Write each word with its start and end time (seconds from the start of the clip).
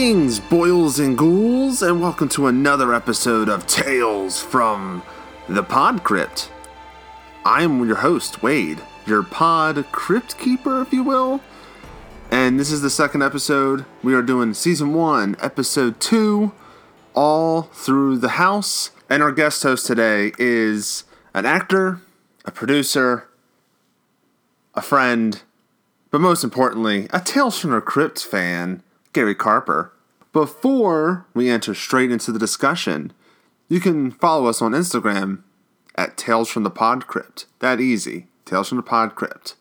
Greetings, 0.00 0.40
boils 0.40 0.98
and 0.98 1.18
ghouls, 1.18 1.82
and 1.82 2.00
welcome 2.00 2.30
to 2.30 2.46
another 2.46 2.94
episode 2.94 3.50
of 3.50 3.66
Tales 3.66 4.42
from 4.42 5.02
the 5.46 5.62
Pod 5.62 6.04
Crypt. 6.04 6.50
I'm 7.44 7.86
your 7.86 7.96
host, 7.96 8.42
Wade, 8.42 8.80
your 9.04 9.22
pod 9.22 9.84
crypt 9.92 10.38
keeper, 10.38 10.80
if 10.80 10.94
you 10.94 11.04
will. 11.04 11.42
And 12.30 12.58
this 12.58 12.72
is 12.72 12.80
the 12.80 12.88
second 12.88 13.22
episode. 13.22 13.84
We 14.02 14.14
are 14.14 14.22
doing 14.22 14.54
season 14.54 14.94
one, 14.94 15.36
episode 15.38 16.00
two, 16.00 16.52
all 17.12 17.64
through 17.64 18.16
the 18.20 18.30
house. 18.30 18.92
And 19.10 19.22
our 19.22 19.32
guest 19.32 19.62
host 19.62 19.86
today 19.86 20.32
is 20.38 21.04
an 21.34 21.44
actor, 21.44 22.00
a 22.46 22.50
producer, 22.50 23.28
a 24.74 24.80
friend, 24.80 25.42
but 26.10 26.22
most 26.22 26.42
importantly, 26.42 27.06
a 27.12 27.20
Tales 27.20 27.58
from 27.58 27.72
the 27.72 27.82
Crypt 27.82 28.24
fan, 28.24 28.82
Gary 29.12 29.34
Carper. 29.34 29.92
Before 30.32 31.26
we 31.34 31.50
enter 31.50 31.74
straight 31.74 32.12
into 32.12 32.30
the 32.30 32.38
discussion, 32.38 33.12
you 33.68 33.80
can 33.80 34.12
follow 34.12 34.46
us 34.46 34.62
on 34.62 34.72
Instagram 34.72 35.42
at 35.96 36.16
Tales 36.16 36.48
from 36.48 36.62
the 36.62 36.70
Pod 36.70 37.06
Crypt. 37.06 37.46
That 37.58 37.80
easy. 37.80 38.26
Tales 38.44 38.68
from 38.68 38.76
the 38.76 38.82
Pod 38.82 39.14
Crypt. 39.14 39.56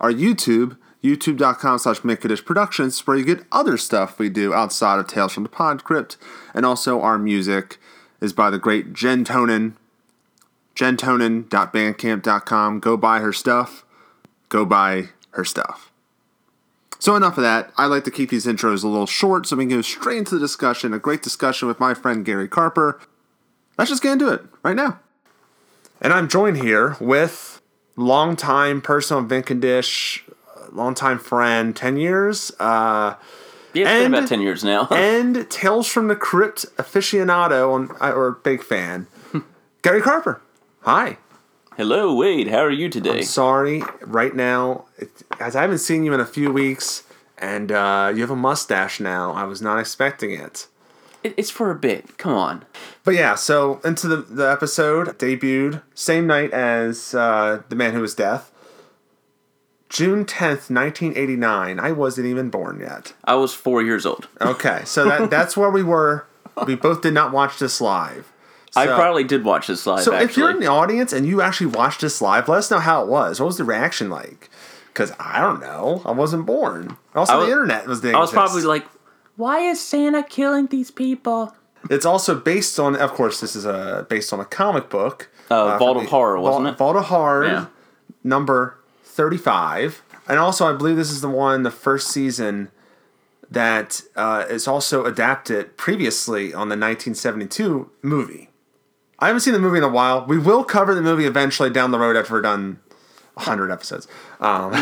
Our 0.00 0.12
YouTube, 0.12 0.76
youtube.com 1.02 1.78
slash 1.78 2.00
Makedish 2.00 2.44
Productions, 2.44 3.06
where 3.06 3.16
you 3.16 3.24
get 3.24 3.44
other 3.52 3.76
stuff 3.76 4.18
we 4.18 4.28
do 4.28 4.52
outside 4.52 4.98
of 4.98 5.06
Tales 5.06 5.32
from 5.32 5.44
the 5.44 5.48
Pod 5.48 5.84
Crypt. 5.84 6.16
And 6.54 6.66
also 6.66 7.00
our 7.00 7.18
music 7.18 7.78
is 8.20 8.32
by 8.32 8.50
the 8.50 8.58
great 8.58 8.92
Jen 8.92 9.24
Tonin, 9.24 9.74
jentonin.bandcamp.com. 10.74 12.80
Go 12.80 12.96
buy 12.96 13.20
her 13.20 13.32
stuff. 13.32 13.84
Go 14.48 14.64
buy 14.64 15.10
her 15.30 15.44
stuff. 15.44 15.91
So 17.02 17.16
enough 17.16 17.36
of 17.36 17.42
that. 17.42 17.72
I 17.76 17.86
like 17.86 18.04
to 18.04 18.12
keep 18.12 18.30
these 18.30 18.46
intros 18.46 18.84
a 18.84 18.86
little 18.86 19.08
short 19.08 19.44
so 19.48 19.56
we 19.56 19.64
can 19.64 19.70
go 19.78 19.82
straight 19.82 20.18
into 20.18 20.36
the 20.36 20.40
discussion. 20.40 20.94
A 20.94 21.00
great 21.00 21.20
discussion 21.20 21.66
with 21.66 21.80
my 21.80 21.94
friend 21.94 22.24
Gary 22.24 22.46
Carper. 22.46 23.00
Let's 23.76 23.90
just 23.90 24.04
get 24.04 24.12
into 24.12 24.28
it 24.32 24.42
right 24.62 24.76
now. 24.76 25.00
And 26.00 26.12
I'm 26.12 26.28
joined 26.28 26.58
here 26.58 26.96
with 27.00 27.60
longtime 27.96 28.82
personal 28.82 29.24
Vincondish, 29.24 30.24
longtime 30.70 31.18
friend, 31.18 31.74
10 31.74 31.96
years, 31.96 32.52
uh, 32.60 33.14
Yeah, 33.74 33.82
it's 33.82 33.90
And- 33.90 34.12
been 34.12 34.14
about 34.20 34.28
10 34.28 34.40
years 34.40 34.62
now. 34.62 34.86
and 34.92 35.50
Tales 35.50 35.88
from 35.88 36.06
the 36.06 36.14
Crypt 36.14 36.66
aficionado 36.76 37.72
on, 37.72 37.90
or 38.00 38.30
big 38.44 38.62
fan, 38.62 39.08
Gary 39.82 40.02
Carper. 40.02 40.40
Hi. 40.82 41.18
Hello, 41.78 42.14
Wade. 42.14 42.48
How 42.48 42.58
are 42.58 42.70
you 42.70 42.90
today? 42.90 43.22
Sorry, 43.22 43.82
right 44.02 44.34
now, 44.36 44.84
it, 44.98 45.08
as 45.40 45.56
I 45.56 45.62
haven't 45.62 45.78
seen 45.78 46.04
you 46.04 46.12
in 46.12 46.20
a 46.20 46.26
few 46.26 46.52
weeks, 46.52 47.02
and 47.38 47.72
uh, 47.72 48.12
you 48.14 48.20
have 48.20 48.30
a 48.30 48.36
mustache 48.36 49.00
now. 49.00 49.32
I 49.32 49.44
was 49.44 49.62
not 49.62 49.78
expecting 49.78 50.32
it. 50.32 50.66
It, 51.22 51.32
it's 51.38 51.48
for 51.48 51.70
a 51.70 51.74
bit. 51.74 52.18
Come 52.18 52.34
on. 52.34 52.64
But 53.04 53.14
yeah, 53.14 53.36
so 53.36 53.80
into 53.84 54.06
the, 54.06 54.16
the 54.16 54.50
episode 54.50 55.18
debuted 55.18 55.80
same 55.94 56.26
night 56.26 56.50
as 56.52 57.14
uh, 57.14 57.62
The 57.70 57.76
Man 57.76 57.94
Who 57.94 58.02
Was 58.02 58.14
Death. 58.14 58.52
June 59.88 60.24
10th, 60.24 60.70
1989. 60.70 61.80
I 61.80 61.92
wasn't 61.92 62.26
even 62.26 62.50
born 62.50 62.80
yet. 62.80 63.14
I 63.24 63.34
was 63.36 63.54
four 63.54 63.82
years 63.82 64.04
old. 64.04 64.28
Okay, 64.40 64.82
so 64.84 65.04
that 65.06 65.30
that's 65.30 65.56
where 65.56 65.70
we 65.70 65.82
were. 65.82 66.26
We 66.66 66.74
both 66.74 67.00
did 67.00 67.14
not 67.14 67.32
watch 67.32 67.58
this 67.58 67.80
live. 67.80 68.31
I 68.74 68.86
So- 68.86 68.96
probably 68.96 69.24
did 69.24 69.44
watch 69.44 69.66
this 69.66 69.86
live, 69.86 70.02
So 70.02 70.14
if 70.14 70.36
you're 70.36 70.50
in 70.50 70.60
the 70.60 70.66
audience 70.66 71.12
and 71.12 71.26
you 71.26 71.42
actually 71.42 71.66
watched 71.66 72.00
this 72.00 72.22
live, 72.22 72.48
let 72.48 72.58
us 72.58 72.70
know 72.70 72.78
how 72.78 73.02
it 73.02 73.08
was. 73.08 73.38
What 73.40 73.46
was 73.46 73.58
the 73.58 73.64
reaction 73.64 74.08
like? 74.08 74.48
Because 74.86 75.12
I 75.20 75.40
don't 75.40 75.60
know. 75.60 76.02
I 76.04 76.12
wasn't 76.12 76.46
born. 76.46 76.96
Also, 77.14 77.32
I 77.34 77.36
the 77.36 77.40
was- 77.42 77.50
internet 77.52 77.86
was 77.86 78.00
the 78.00 78.12
I 78.14 78.18
was 78.20 78.30
probably 78.30 78.62
like, 78.62 78.86
why 79.36 79.60
is 79.60 79.80
Santa 79.80 80.22
killing 80.22 80.66
these 80.68 80.90
people? 80.90 81.54
It's 81.90 82.06
also 82.06 82.34
based 82.34 82.78
on, 82.78 82.94
of 82.96 83.12
course, 83.12 83.40
this 83.40 83.56
is 83.56 83.64
a 83.66 84.06
based 84.08 84.32
on 84.32 84.40
a 84.40 84.44
comic 84.44 84.88
book. 84.88 85.28
Uh, 85.50 85.76
Vault 85.78 85.96
of 85.98 86.06
Horror, 86.06 86.38
wasn't 86.38 86.68
it? 86.68 86.78
Vault 86.78 86.96
of 86.96 87.04
Horror, 87.06 87.44
Yeah. 87.44 87.64
number 88.24 88.76
thirty-five, 89.04 90.00
and 90.28 90.38
also 90.38 90.66
I 90.66 90.72
believe 90.76 90.96
this 90.96 91.10
is 91.10 91.20
the 91.22 91.28
one, 91.28 91.62
the 91.64 91.70
first 91.70 92.08
season 92.08 92.70
that 93.50 94.02
uh, 94.16 94.44
is 94.48 94.66
also 94.68 95.04
adapted 95.04 95.76
previously 95.76 96.54
on 96.54 96.68
the 96.68 96.76
1972 96.76 97.90
movie. 98.00 98.48
I 99.22 99.28
haven't 99.28 99.42
seen 99.42 99.52
the 99.52 99.60
movie 99.60 99.78
in 99.78 99.84
a 99.84 99.88
while. 99.88 100.26
We 100.26 100.36
will 100.36 100.64
cover 100.64 100.96
the 100.96 101.00
movie 101.00 101.26
eventually 101.26 101.70
down 101.70 101.92
the 101.92 101.98
road 102.00 102.16
after 102.16 102.32
we're 102.34 102.42
done 102.42 102.80
hundred 103.38 103.70
episodes. 103.70 104.08
Um, 104.40 104.72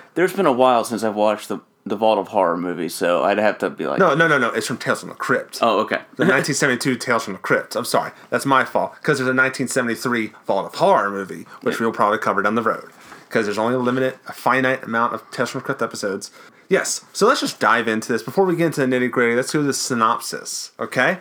There's 0.14 0.32
been 0.32 0.46
a 0.46 0.52
while 0.52 0.84
since 0.84 1.02
I've 1.02 1.16
watched 1.16 1.48
the, 1.48 1.58
the 1.84 1.96
Vault 1.96 2.20
of 2.20 2.28
Horror 2.28 2.56
movie, 2.56 2.88
so 2.88 3.24
I'd 3.24 3.38
have 3.38 3.58
to 3.58 3.68
be 3.68 3.86
like, 3.88 3.98
no, 3.98 4.14
no, 4.14 4.28
no, 4.28 4.38
no. 4.38 4.50
It's 4.50 4.68
from 4.68 4.78
Tales 4.78 5.00
from 5.00 5.08
the 5.08 5.16
Crypt. 5.16 5.58
oh, 5.60 5.80
okay. 5.80 5.96
The 6.16 6.24
1972 6.24 6.96
Tales 6.98 7.24
from 7.24 7.32
the 7.32 7.40
Crypt. 7.40 7.74
I'm 7.74 7.84
sorry, 7.84 8.12
that's 8.30 8.46
my 8.46 8.64
fault. 8.64 8.94
Because 8.94 9.18
there's 9.18 9.26
a 9.28 9.34
1973 9.34 10.34
Vault 10.46 10.66
of 10.66 10.74
Horror 10.76 11.10
movie, 11.10 11.46
which 11.62 11.80
we'll 11.80 11.90
probably 11.90 12.18
cover 12.18 12.42
down 12.42 12.54
the 12.54 12.62
road. 12.62 12.90
Because 13.28 13.46
there's 13.46 13.58
only 13.58 13.74
a 13.74 13.78
limited, 13.78 14.20
a 14.28 14.32
finite 14.32 14.84
amount 14.84 15.14
of 15.14 15.28
Tales 15.32 15.50
from 15.50 15.62
the 15.62 15.64
Crypt 15.64 15.82
episodes. 15.82 16.30
Yes, 16.68 17.04
so 17.12 17.26
let's 17.26 17.40
just 17.40 17.58
dive 17.58 17.88
into 17.88 18.12
this. 18.12 18.22
Before 18.22 18.44
we 18.44 18.54
get 18.54 18.66
into 18.66 18.86
the 18.86 18.86
nitty 18.86 19.10
gritty, 19.10 19.34
let's 19.34 19.52
go 19.52 19.58
to 19.58 19.66
the 19.66 19.74
synopsis, 19.74 20.70
okay? 20.78 21.18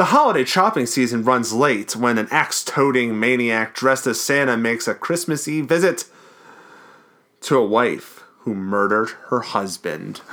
The 0.00 0.06
holiday 0.06 0.46
shopping 0.46 0.86
season 0.86 1.24
runs 1.24 1.52
late 1.52 1.94
when 1.94 2.16
an 2.16 2.26
axe 2.30 2.64
toting 2.64 3.20
maniac 3.20 3.74
dressed 3.74 4.06
as 4.06 4.18
Santa 4.18 4.56
makes 4.56 4.88
a 4.88 4.94
Christmas 4.94 5.46
Eve 5.46 5.66
visit 5.66 6.06
to 7.42 7.58
a 7.58 7.66
wife 7.66 8.24
who 8.38 8.54
murdered 8.54 9.10
her 9.26 9.40
husband. 9.40 10.16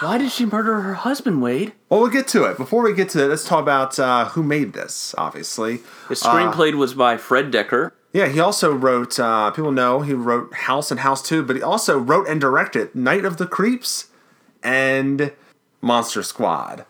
Why 0.00 0.18
did 0.18 0.32
she 0.32 0.46
murder 0.46 0.80
her 0.80 0.94
husband, 0.94 1.42
Wade? 1.42 1.72
Well, 1.88 2.00
we'll 2.00 2.10
get 2.10 2.26
to 2.28 2.42
it. 2.46 2.56
Before 2.56 2.82
we 2.82 2.92
get 2.92 3.08
to 3.10 3.22
it, 3.22 3.28
let's 3.28 3.46
talk 3.46 3.62
about 3.62 4.00
uh, 4.00 4.24
who 4.30 4.42
made 4.42 4.72
this, 4.72 5.14
obviously. 5.16 5.76
The 6.08 6.16
screenplay 6.16 6.74
was 6.74 6.94
by 6.94 7.18
Fred 7.18 7.52
Dekker. 7.52 7.92
Yeah, 8.12 8.26
he 8.26 8.40
also 8.40 8.74
wrote, 8.74 9.20
uh, 9.20 9.52
people 9.52 9.70
know 9.70 10.00
he 10.00 10.12
wrote 10.12 10.52
House 10.52 10.90
and 10.90 10.98
House 10.98 11.22
2, 11.22 11.44
but 11.44 11.54
he 11.54 11.62
also 11.62 11.96
wrote 12.00 12.26
and 12.26 12.40
directed 12.40 12.96
Night 12.96 13.24
of 13.24 13.36
the 13.36 13.46
Creeps 13.46 14.08
and 14.60 15.30
Monster 15.80 16.24
Squad. 16.24 16.84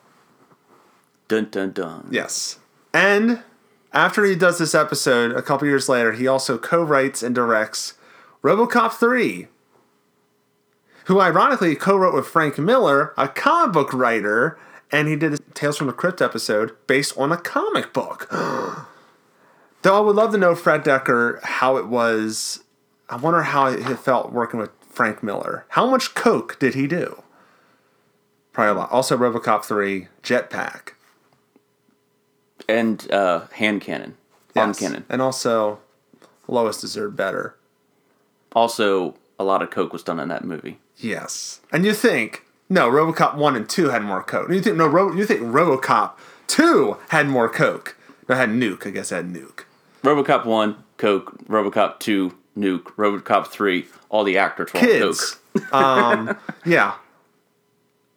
Dun 1.30 1.48
dun 1.48 1.70
dun. 1.70 2.08
Yes. 2.10 2.58
And 2.92 3.44
after 3.92 4.24
he 4.24 4.34
does 4.34 4.58
this 4.58 4.74
episode, 4.74 5.30
a 5.30 5.42
couple 5.42 5.68
years 5.68 5.88
later, 5.88 6.10
he 6.10 6.26
also 6.26 6.58
co 6.58 6.82
writes 6.82 7.22
and 7.22 7.32
directs 7.32 7.94
Robocop 8.42 8.94
3, 8.94 9.46
who 11.04 11.20
ironically 11.20 11.76
co 11.76 11.96
wrote 11.96 12.14
with 12.14 12.26
Frank 12.26 12.58
Miller, 12.58 13.14
a 13.16 13.28
comic 13.28 13.72
book 13.72 13.94
writer, 13.94 14.58
and 14.90 15.06
he 15.06 15.14
did 15.14 15.34
a 15.34 15.38
Tales 15.54 15.76
from 15.76 15.86
the 15.86 15.92
Crypt 15.92 16.20
episode 16.20 16.72
based 16.88 17.16
on 17.16 17.30
a 17.30 17.36
comic 17.36 17.92
book. 17.92 18.26
Though 19.82 19.96
I 19.96 20.00
would 20.00 20.16
love 20.16 20.32
to 20.32 20.38
know, 20.38 20.56
Fred 20.56 20.82
Dekker, 20.82 21.40
how 21.44 21.76
it 21.76 21.86
was. 21.86 22.64
I 23.08 23.14
wonder 23.14 23.42
how 23.44 23.66
it 23.66 23.84
felt 24.00 24.32
working 24.32 24.58
with 24.58 24.70
Frank 24.80 25.22
Miller. 25.22 25.64
How 25.68 25.88
much 25.88 26.16
coke 26.16 26.58
did 26.58 26.74
he 26.74 26.88
do? 26.88 27.22
Probably 28.52 28.72
a 28.72 28.74
lot. 28.74 28.90
Also, 28.90 29.16
Robocop 29.16 29.64
3, 29.64 30.08
Jetpack. 30.24 30.94
And 32.78 33.10
uh, 33.12 33.46
hand 33.52 33.80
cannon. 33.80 34.16
Arm 34.56 34.70
Yes. 34.70 34.78
cannon. 34.78 35.04
And 35.08 35.20
also, 35.22 35.78
Lois 36.48 36.80
deserved 36.80 37.16
better. 37.16 37.56
Also, 38.52 39.14
a 39.38 39.44
lot 39.44 39.62
of 39.62 39.70
coke 39.70 39.92
was 39.92 40.02
done 40.02 40.18
in 40.20 40.28
that 40.28 40.44
movie. 40.44 40.78
Yes. 40.96 41.60
And 41.72 41.84
you 41.84 41.94
think, 41.94 42.44
no, 42.68 42.90
Robocop 42.90 43.36
1 43.36 43.56
and 43.56 43.68
2 43.68 43.88
had 43.90 44.02
more 44.02 44.22
coke. 44.22 44.50
You 44.50 44.60
think, 44.60 44.76
no, 44.76 45.12
you 45.12 45.24
think 45.24 45.40
Robocop 45.40 46.12
2 46.48 46.96
had 47.08 47.28
more 47.28 47.48
coke. 47.48 47.96
No, 48.28 48.34
it 48.34 48.38
had 48.38 48.50
nuke. 48.50 48.86
I 48.86 48.90
guess 48.90 49.12
it 49.12 49.16
had 49.16 49.32
nuke. 49.32 49.64
RoboCop 50.02 50.46
1, 50.46 50.76
Coke. 50.96 51.38
RoboCop 51.46 51.98
2, 51.98 52.34
Nuke. 52.56 52.84
RoboCop 52.96 53.46
3, 53.48 53.86
all 54.08 54.24
the 54.24 54.38
actors 54.38 54.72
were 54.72 54.80
Kids. 54.80 55.36
Coke. 55.54 55.74
um, 55.74 56.36
yeah. 56.64 56.94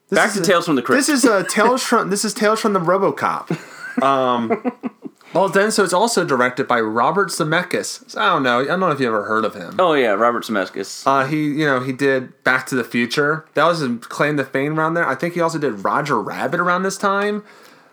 This 0.10 0.18
Back 0.20 0.34
to 0.34 0.40
a- 0.40 0.44
Tales 0.44 0.66
from 0.66 0.76
the 0.76 0.82
Crypt. 0.82 0.98
This 1.00 1.10
is 1.10 1.26
a 1.26 1.44
Tales 1.44 1.84
from 1.84 2.10
this 2.10 2.24
is 2.24 2.34
Tales 2.34 2.60
from 2.62 2.74
the 2.74 2.80
RoboCop. 2.80 3.60
Um, 4.02 4.72
well, 5.34 5.50
then 5.50 5.72
so 5.72 5.84
it's 5.84 5.94
also 5.94 6.26
directed 6.26 6.68
by 6.68 6.80
Robert 6.80 7.30
Zemeckis. 7.30 8.10
So 8.10 8.20
I 8.22 8.30
don't 8.30 8.44
know. 8.44 8.62
I 8.62 8.66
don't 8.66 8.80
know 8.80 8.92
if 8.92 9.00
you 9.00 9.08
ever 9.08 9.24
heard 9.26 9.46
of 9.46 9.54
him. 9.56 9.76
oh, 9.80 9.94
yeah, 9.94 10.10
Robert 10.12 10.44
Zemeckis. 10.46 11.06
Uh, 11.06 11.26
he, 11.28 11.44
you 11.44 11.66
know, 11.66 11.80
he 11.80 11.92
did 11.92 12.44
Back 12.44 12.66
to 12.68 12.76
the 12.76 12.84
Future. 12.84 13.46
That 13.54 13.66
was 13.66 13.80
his 13.80 13.98
claim 14.08 14.38
to 14.38 14.46
fame 14.46 14.80
around 14.80 14.94
there. 14.96 15.08
I 15.08 15.16
think 15.16 15.34
he 15.34 15.42
also 15.42 15.60
did 15.60 15.84
Roger 15.84 16.20
Rabbit 16.22 16.60
around 16.60 16.84
this 16.84 16.98
time, 16.98 17.44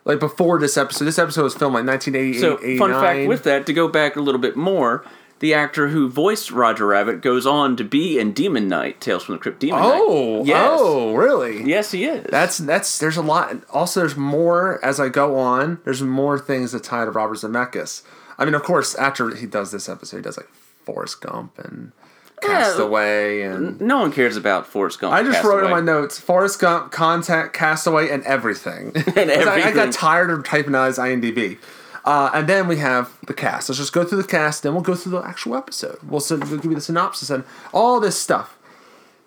like 0.05 0.20
before 0.20 0.58
this 0.58 0.76
episode. 0.76 1.05
This 1.05 1.19
episode 1.19 1.43
was 1.44 1.55
filmed 1.55 1.75
like 1.75 1.87
1988, 1.87 2.41
So, 2.41 2.58
89. 2.58 2.79
fun 2.79 2.91
fact 3.02 3.29
with 3.29 3.43
that, 3.44 3.67
to 3.67 3.73
go 3.73 3.88
back 3.88 4.17
a 4.17 4.20
little 4.20 4.41
bit 4.41 4.56
more, 4.56 5.05
the 5.40 5.52
actor 5.54 5.88
who 5.88 6.08
voiced 6.08 6.50
Roger 6.50 6.87
Rabbit 6.87 7.20
goes 7.22 7.46
on 7.46 7.76
to 7.76 7.84
be 7.84 8.19
in 8.19 8.32
Demon 8.32 8.69
Knight, 8.69 9.00
Tales 9.00 9.25
from 9.25 9.34
the 9.34 9.38
Crypt 9.40 9.58
Demon 9.60 9.81
Oh, 9.82 10.37
Knight. 10.38 10.46
Yes. 10.46 10.78
oh, 10.81 11.14
really? 11.14 11.64
Yes, 11.64 11.90
he 11.90 12.04
is. 12.04 12.26
That's 12.31 12.58
that's 12.58 12.98
there's 12.98 13.16
a 13.16 13.22
lot. 13.22 13.56
Also, 13.70 14.00
there's 14.00 14.16
more 14.16 14.82
as 14.84 15.00
I 15.00 15.08
go 15.08 15.37
on. 15.38 15.81
There's 15.84 16.02
more 16.02 16.38
things 16.38 16.72
that 16.72 16.84
tie 16.84 17.04
to 17.04 17.10
Robert 17.10 17.38
Zemeckis. 17.38 18.02
I 18.38 18.44
mean, 18.44 18.54
of 18.54 18.62
course, 18.62 18.94
after 18.94 19.34
he 19.34 19.46
does 19.46 19.72
this 19.72 19.88
episode, 19.88 20.19
he 20.19 20.22
does 20.22 20.37
like 20.37 20.48
Forrest 20.84 21.20
Gump 21.20 21.58
and 21.58 21.92
Castaway, 22.40 23.42
and 23.42 23.81
No 23.81 23.98
one 24.00 24.12
cares 24.12 24.37
about 24.37 24.66
Forrest 24.66 24.98
Gump. 25.00 25.12
I 25.12 25.22
just 25.22 25.44
wrote 25.44 25.64
in 25.64 25.70
my 25.70 25.81
notes 25.81 26.19
Forrest 26.19 26.58
Gump, 26.60 26.90
Contact, 26.92 27.52
Castaway, 27.54 28.08
and 28.10 28.22
everything. 28.25 28.92
I, 29.16 29.62
I 29.66 29.72
got 29.72 29.92
tired 29.92 30.31
of 30.31 30.44
typing 30.44 30.75
out 30.75 30.87
his 30.87 30.98
IMDb. 30.98 31.58
Uh, 32.05 32.31
and 32.32 32.49
then 32.49 32.67
we 32.67 32.76
have 32.79 33.17
the 33.26 33.35
cast. 33.35 33.69
Let's 33.69 33.79
just 33.79 33.93
go 33.93 34.05
through 34.05 34.23
the 34.23 34.29
cast, 34.29 34.62
then 34.62 34.73
we'll 34.73 34.82
go 34.82 34.94
through 34.94 35.12
the 35.12 35.23
actual 35.23 35.56
episode. 35.56 35.99
We'll, 36.02 36.20
syn- 36.20 36.41
we'll 36.41 36.58
give 36.58 36.70
you 36.70 36.75
the 36.75 36.81
synopsis 36.81 37.31
and 37.31 37.44
all 37.73 38.00
this 38.00 38.19
stuff. 38.19 38.56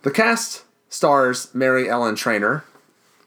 The 0.01 0.11
cast 0.11 0.63
stars 0.89 1.53
Mary 1.53 1.89
Ellen 1.89 2.15
Trainor, 2.15 2.65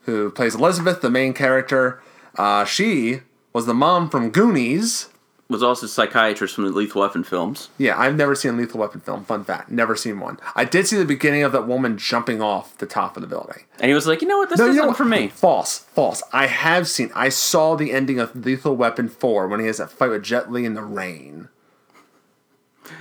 who 0.02 0.30
plays 0.30 0.54
Elizabeth, 0.54 1.00
the 1.00 1.10
main 1.10 1.32
character. 1.32 2.00
Uh, 2.36 2.64
she 2.64 3.20
was 3.52 3.66
the 3.66 3.74
mom 3.74 4.10
from 4.10 4.30
Goonies. 4.30 5.08
Was 5.48 5.62
also 5.62 5.86
a 5.86 5.88
psychiatrist 5.88 6.54
from 6.56 6.64
the 6.64 6.70
Lethal 6.72 7.02
Weapon 7.02 7.22
films. 7.22 7.68
Yeah, 7.78 7.96
I've 7.98 8.16
never 8.16 8.34
seen 8.34 8.54
a 8.54 8.56
Lethal 8.56 8.80
Weapon 8.80 9.00
film. 9.00 9.24
Fun 9.24 9.44
fact, 9.44 9.70
never 9.70 9.94
seen 9.94 10.18
one. 10.18 10.40
I 10.56 10.64
did 10.64 10.86
see 10.88 10.96
the 10.96 11.04
beginning 11.04 11.44
of 11.44 11.52
that 11.52 11.68
woman 11.68 11.98
jumping 11.98 12.42
off 12.42 12.76
the 12.78 12.86
top 12.86 13.16
of 13.16 13.20
the 13.20 13.28
building. 13.28 13.62
And 13.78 13.88
he 13.88 13.94
was 13.94 14.06
like, 14.08 14.22
you 14.22 14.28
know 14.28 14.38
what, 14.38 14.48
this 14.50 14.58
No, 14.58 14.64
isn't 14.66 14.74
you 14.82 14.82
know 14.88 14.92
for 14.92 15.04
me. 15.04 15.28
False, 15.28 15.78
false. 15.78 16.22
I 16.32 16.46
have 16.46 16.88
seen. 16.88 17.10
I 17.14 17.28
saw 17.28 17.76
the 17.76 17.92
ending 17.92 18.18
of 18.18 18.34
Lethal 18.44 18.74
Weapon 18.76 19.08
Four 19.08 19.46
when 19.46 19.60
he 19.60 19.66
has 19.66 19.78
that 19.78 19.90
fight 19.92 20.10
with 20.10 20.24
Jet 20.24 20.50
Li 20.50 20.64
in 20.64 20.74
the 20.74 20.82
rain, 20.82 21.48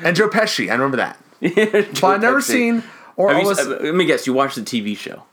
and 0.04 0.16
Joe 0.16 0.30
Pesci. 0.30 0.70
I 0.70 0.74
remember 0.74 0.98
that, 0.98 1.18
but 2.02 2.04
I've 2.04 2.22
never 2.22 2.42
seen. 2.42 2.84
Or 3.18 3.34
you, 3.34 3.46
was, 3.46 3.60
uh, 3.60 3.80
let 3.82 3.96
me 3.96 4.06
guess, 4.06 4.28
you 4.28 4.34
watched 4.34 4.56
the 4.56 4.62
TV 4.62 4.96
show. 4.98 5.24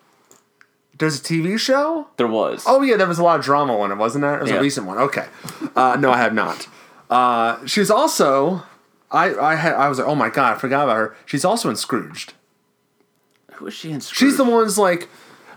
there's 0.98 1.18
a 1.18 1.22
TV 1.22 1.58
show. 1.58 2.06
There 2.16 2.28
was. 2.28 2.64
Oh 2.66 2.80
yeah, 2.82 2.96
there 2.96 3.08
was 3.08 3.18
a 3.18 3.22
lot 3.24 3.38
of 3.40 3.44
drama 3.44 3.76
on 3.78 3.90
it, 3.92 3.96
wasn't 3.96 4.22
there? 4.22 4.38
It 4.38 4.42
was 4.42 4.50
Yeah. 4.50 4.58
a 4.58 4.62
recent 4.62 4.86
one. 4.86 4.98
Okay, 4.98 5.26
uh, 5.76 5.96
no, 6.00 6.10
I 6.12 6.18
have 6.18 6.32
not. 6.32 6.68
Uh, 7.12 7.66
she's 7.66 7.90
also. 7.90 8.62
I 9.10 9.34
I 9.34 9.54
had 9.56 9.74
I 9.74 9.88
was 9.88 9.98
like, 9.98 10.08
oh 10.08 10.14
my 10.14 10.30
god, 10.30 10.56
I 10.56 10.58
forgot 10.58 10.84
about 10.84 10.96
her. 10.96 11.16
She's 11.26 11.44
also 11.44 11.68
in 11.68 11.76
Scrooged. 11.76 12.32
Who 13.54 13.66
is 13.66 13.74
she 13.74 13.90
in 13.92 14.00
Scrooged? 14.00 14.18
She's 14.18 14.36
the 14.38 14.44
one's 14.44 14.78
like. 14.78 15.08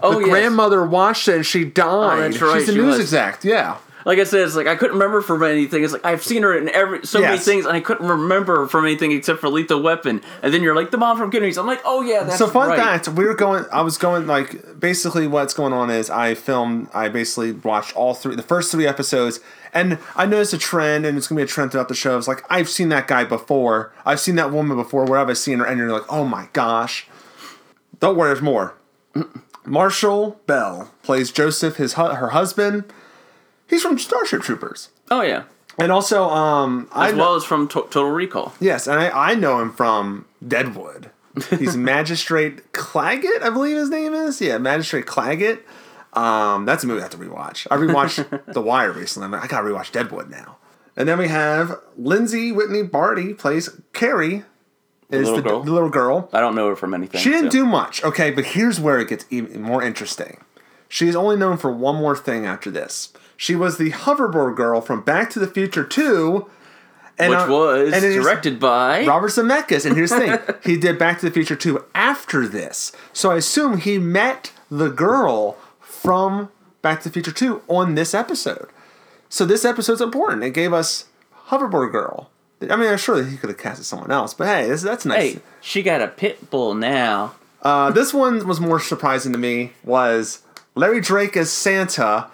Oh, 0.03 0.15
the 0.15 0.19
yes. 0.19 0.29
grandmother 0.29 0.85
watched 0.85 1.29
it 1.29 1.35
and 1.35 1.45
she 1.45 1.63
died. 1.63 2.33
that's 2.33 2.41
right, 2.41 2.57
She's 2.57 2.67
the 2.67 2.73
she 2.73 2.77
news 2.79 2.97
was. 2.97 3.13
exec. 3.13 3.43
Yeah. 3.45 3.77
Like 4.03 4.19
I 4.19 4.23
said, 4.25 4.41
it's 4.41 4.55
like 4.55 4.67
I 4.67 4.75
couldn't 4.75 4.93
remember 4.97 5.21
from 5.21 5.41
anything. 5.41 5.83
It's 5.83 5.93
like 5.93 6.05
I've 6.05 6.21
seen 6.21 6.43
her 6.43 6.55
in 6.55 6.69
every 6.69 7.07
so 7.07 7.21
many 7.21 7.39
things, 7.39 7.65
and 7.65 7.75
I 7.75 7.79
couldn't 7.79 8.07
remember 8.07 8.67
from 8.67 8.85
anything 8.85 9.11
except 9.13 9.39
for 9.39 9.47
Lethal 9.49 9.81
Weapon. 9.81 10.21
And 10.43 10.53
then 10.53 10.61
you're 10.61 10.75
like 10.75 10.91
the 10.91 10.97
mom 10.97 11.17
from 11.17 11.31
Goonies. 11.31 11.57
I'm 11.57 11.65
like, 11.65 11.81
oh 11.85 12.01
yeah, 12.03 12.23
that's 12.23 12.37
So 12.37 12.45
fun 12.47 12.69
right. 12.69 12.77
fact, 12.77 13.07
we 13.07 13.23
were 13.25 13.33
going. 13.33 13.65
I 13.71 13.81
was 13.81 13.97
going 13.97 14.27
like 14.27 14.79
basically 14.79 15.25
what's 15.25 15.55
going 15.55 15.73
on 15.73 15.89
is 15.89 16.11
I 16.11 16.35
filmed. 16.35 16.89
I 16.93 17.09
basically 17.09 17.53
watched 17.53 17.95
all 17.95 18.13
three, 18.13 18.35
the 18.35 18.43
first 18.43 18.69
three 18.71 18.85
episodes, 18.85 19.39
and 19.75 19.99
I 20.15 20.25
noticed 20.25 20.53
a 20.53 20.57
trend, 20.57 21.05
and 21.05 21.15
it's 21.17 21.27
gonna 21.27 21.37
be 21.39 21.43
a 21.43 21.47
trend 21.47 21.71
throughout 21.71 21.89
the 21.89 21.93
show. 21.95 22.17
It's 22.17 22.27
like 22.27 22.43
I've 22.49 22.69
seen 22.69 22.89
that 22.89 23.07
guy 23.07 23.23
before. 23.25 23.93
I've 24.05 24.19
seen 24.19 24.35
that 24.37 24.51
woman 24.51 24.75
before. 24.77 25.05
Where 25.05 25.19
have 25.19 25.29
I 25.29 25.33
seen 25.33 25.59
her? 25.59 25.65
And 25.65 25.77
you're 25.77 25.91
like, 25.91 26.11
oh 26.11 26.25
my 26.25 26.47
gosh. 26.53 27.05
Don't 27.99 28.17
worry, 28.17 28.29
there's 28.29 28.41
more. 28.41 28.73
Marshall 29.65 30.39
Bell 30.47 30.91
plays 31.03 31.31
Joseph, 31.31 31.77
his 31.77 31.93
hu- 31.93 32.03
her 32.03 32.29
husband. 32.29 32.85
He's 33.67 33.81
from 33.81 33.97
Starship 33.97 34.41
Troopers, 34.43 34.89
Oh 35.09 35.21
yeah, 35.21 35.43
and 35.79 35.91
also 35.91 36.23
um, 36.29 36.87
I 36.91 37.07
as 37.09 37.13
know- 37.15 37.19
well 37.19 37.35
as 37.35 37.43
from 37.43 37.67
to- 37.69 37.81
Total 37.89 38.11
Recall. 38.11 38.53
Yes, 38.59 38.85
and 38.87 38.99
I, 38.99 39.31
I 39.31 39.35
know 39.35 39.59
him 39.59 39.71
from 39.73 40.25
Deadwood. 40.47 41.09
He's 41.49 41.75
Magistrate 41.75 42.71
Claggett, 42.73 43.41
I 43.41 43.49
believe 43.49 43.75
his 43.75 43.89
name 43.89 44.13
is. 44.13 44.39
Yeah, 44.39 44.57
Magistrate 44.57 45.05
Claggett. 45.05 45.59
Um, 46.15 46.65
that's 46.65 46.83
a 46.83 46.87
movie 46.87 46.99
I 46.99 47.03
have 47.03 47.11
to 47.11 47.17
rewatch. 47.17 47.67
I 47.69 47.77
rewatched 47.77 48.45
The 48.53 48.61
Wire 48.61 48.91
recently. 48.91 49.25
I'm 49.25 49.31
like, 49.31 49.43
I 49.43 49.47
gotta 49.47 49.67
rewatch 49.67 49.91
Deadwood 49.91 50.29
now. 50.29 50.57
And 50.95 51.09
then 51.09 51.17
we 51.17 51.27
have 51.27 51.79
Lindsay 51.97 52.51
Whitney 52.51 52.83
Barty 52.83 53.33
plays 53.33 53.69
Carrie. 53.93 54.43
Is 55.09 55.29
little 55.29 55.59
the, 55.59 55.65
the 55.65 55.71
little 55.71 55.89
girl. 55.89 56.29
I 56.33 56.39
don't 56.39 56.55
know 56.55 56.69
her 56.69 56.75
from 56.75 56.93
anything. 56.93 57.21
She 57.21 57.29
didn't 57.29 57.51
so. 57.51 57.59
do 57.59 57.65
much, 57.65 58.03
okay, 58.03 58.31
but 58.31 58.43
here's 58.43 58.79
where 58.79 58.99
it 58.99 59.09
gets 59.09 59.25
even 59.29 59.61
more 59.61 59.83
interesting. 59.83 60.43
She's 60.89 61.15
only 61.15 61.35
known 61.35 61.57
for 61.57 61.71
one 61.71 61.95
more 61.95 62.15
thing 62.15 62.45
after 62.45 62.71
this. 62.71 63.13
She 63.37 63.55
was 63.55 63.77
the 63.77 63.91
hoverboard 63.91 64.55
girl 64.55 64.81
from 64.81 65.03
Back 65.03 65.29
to 65.31 65.39
the 65.39 65.47
Future 65.47 65.83
2. 65.83 66.49
And 67.17 67.29
which 67.29 67.39
uh, 67.39 67.47
was 67.47 67.93
and 67.93 68.01
directed 68.01 68.59
by 68.59 69.05
Robert 69.05 69.29
Zemeckis. 69.29 69.85
And 69.85 69.95
here's 69.95 70.09
the 70.09 70.19
thing: 70.19 70.55
he 70.63 70.77
did 70.77 70.97
Back 70.97 71.19
to 71.19 71.25
the 71.25 71.31
Future 71.31 71.55
2 71.55 71.85
after 71.93 72.47
this, 72.47 72.91
so 73.13 73.31
I 73.31 73.37
assume 73.37 73.77
he 73.77 73.99
met 73.99 74.51
the 74.69 74.89
girl 74.89 75.57
from 76.05 76.49
Back 76.83 77.01
to 77.01 77.09
the 77.09 77.13
Future 77.13 77.31
2 77.31 77.63
on 77.67 77.95
this 77.95 78.13
episode. 78.13 78.69
So 79.27 79.43
this 79.45 79.65
episode's 79.65 80.01
important. 80.01 80.43
It 80.43 80.51
gave 80.51 80.71
us 80.71 81.05
Hoverboard 81.47 81.91
Girl. 81.91 82.29
I 82.61 82.75
mean, 82.75 82.89
I'm 82.89 82.97
sure 82.97 83.21
that 83.21 83.29
he 83.29 83.37
could 83.37 83.49
have 83.49 83.57
casted 83.57 83.85
someone 83.85 84.11
else, 84.11 84.33
but 84.33 84.47
hey, 84.47 84.67
this, 84.67 84.83
that's 84.83 85.05
nice. 85.05 85.33
Hey, 85.33 85.39
she 85.61 85.83
got 85.83 86.01
a 86.01 86.07
pit 86.07 86.49
bull 86.49 86.73
now. 86.75 87.33
Uh, 87.61 87.89
this 87.91 88.13
one 88.13 88.47
was 88.47 88.59
more 88.59 88.79
surprising 88.79 89.31
to 89.31 89.37
me. 89.37 89.73
Was 89.83 90.43
Larry 90.75 91.01
Drake 91.01 91.35
as 91.35 91.51
Santa? 91.51 92.27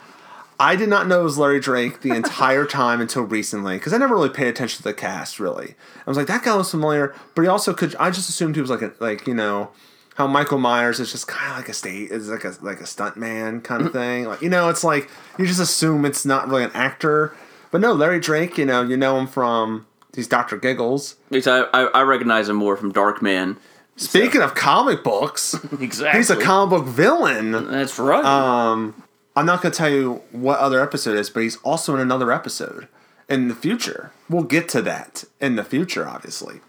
I 0.60 0.76
did 0.76 0.90
not 0.90 1.08
know 1.08 1.22
it 1.22 1.24
was 1.24 1.38
Larry 1.38 1.60
Drake 1.60 2.02
the 2.02 2.12
entire 2.12 2.66
time 2.66 3.02
until 3.02 3.24
recently 3.24 3.78
because 3.78 3.94
I 3.94 3.98
never 3.98 4.14
really 4.14 4.30
paid 4.30 4.48
attention 4.48 4.78
to 4.78 4.84
the 4.84 4.94
cast. 4.94 5.40
Really, 5.40 5.76
I 6.06 6.10
was 6.10 6.18
like 6.18 6.28
that 6.28 6.44
guy 6.44 6.54
looks 6.54 6.70
familiar, 6.70 7.16
but 7.34 7.42
he 7.42 7.48
also 7.48 7.74
could. 7.74 7.96
I 7.96 8.12
just 8.12 8.30
assumed 8.30 8.56
he 8.56 8.62
was 8.62 8.70
like 8.70 8.84
a 8.84 8.92
like 9.00 9.26
you 9.26 9.34
know 9.34 9.72
how 10.16 10.28
Michael 10.28 10.58
Myers 10.60 11.00
is 11.00 11.12
just 11.12 11.28
kind 11.28 11.52
of 11.52 11.58
like 11.58 11.70
a 11.70 11.74
state 11.74 12.12
is 12.12 12.30
like 12.30 12.44
a 12.44 12.54
like 12.62 12.80
a 12.82 12.86
stunt 12.86 13.18
man 13.18 13.62
kind 13.62 13.86
of 13.86 13.94
thing. 13.94 14.26
Like 14.26 14.42
you 14.42 14.50
know, 14.50 14.70
it's 14.70 14.84
like 14.84 15.10
you 15.38 15.46
just 15.46 15.60
assume 15.60 16.06
it's 16.06 16.26
not 16.26 16.48
really 16.50 16.64
an 16.64 16.72
actor. 16.74 17.34
But 17.72 17.80
no, 17.82 17.94
Larry 17.94 18.20
Drake, 18.20 18.58
you 18.58 18.66
know, 18.66 18.82
you 18.82 18.98
know 18.98 19.18
him 19.18 19.28
from 19.28 19.88
these 20.14 20.28
Doctor 20.28 20.58
Giggles. 20.58 21.16
Because 21.30 21.48
I, 21.48 21.62
I, 21.74 21.84
I 21.86 22.02
recognize 22.02 22.50
him 22.50 22.58
more 22.58 22.76
from 22.76 22.92
Darkman. 22.92 23.56
Speaking 23.96 24.42
of 24.42 24.56
comic 24.56 25.04
books, 25.04 25.54
Exactly. 25.80 26.20
he's 26.20 26.30
a 26.30 26.36
comic 26.36 26.70
book 26.72 26.86
villain. 26.94 27.52
That's 27.72 27.98
right. 27.98 28.24
Um, 28.26 29.02
I'm 29.38 29.46
not 29.46 29.62
going 29.62 29.72
to 29.72 29.78
tell 29.78 29.90
you 29.90 30.22
what 30.32 30.60
other 30.60 30.82
episode 30.82 31.12
it 31.16 31.20
is, 31.20 31.30
but 31.30 31.44
he's 31.44 31.56
also 31.58 31.94
in 31.96 32.02
another 32.02 32.32
episode 32.34 32.90
in 33.30 33.48
the 33.48 33.56
future. 33.56 34.12
We'll 34.30 34.44
get 34.44 34.68
to 34.70 34.82
that 34.82 35.24
in 35.40 35.56
the 35.56 35.64
future, 35.64 36.06
obviously. 36.06 36.60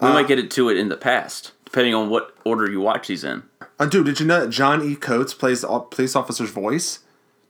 we 0.00 0.08
might 0.08 0.28
get 0.28 0.38
it 0.38 0.50
to 0.52 0.68
it 0.68 0.76
in 0.76 0.90
the 0.90 0.96
past, 0.98 1.52
depending 1.66 1.94
on 1.94 2.08
what 2.08 2.34
order 2.44 2.70
you 2.70 2.80
watch 2.80 3.08
these 3.08 3.22
in. 3.24 3.42
Uh, 3.78 3.84
dude, 3.86 4.06
did 4.06 4.18
you 4.20 4.26
know 4.26 4.40
that 4.40 4.50
John 4.50 4.82
E. 4.82 4.96
Coates 4.96 5.34
plays 5.34 5.60
the 5.60 5.78
police 5.90 6.16
officer's 6.16 6.50
voice? 6.50 7.00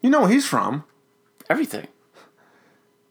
You 0.03 0.11
know 0.11 0.23
where 0.23 0.31
he's 0.31 0.47
from. 0.47 0.85
Everything. 1.49 1.87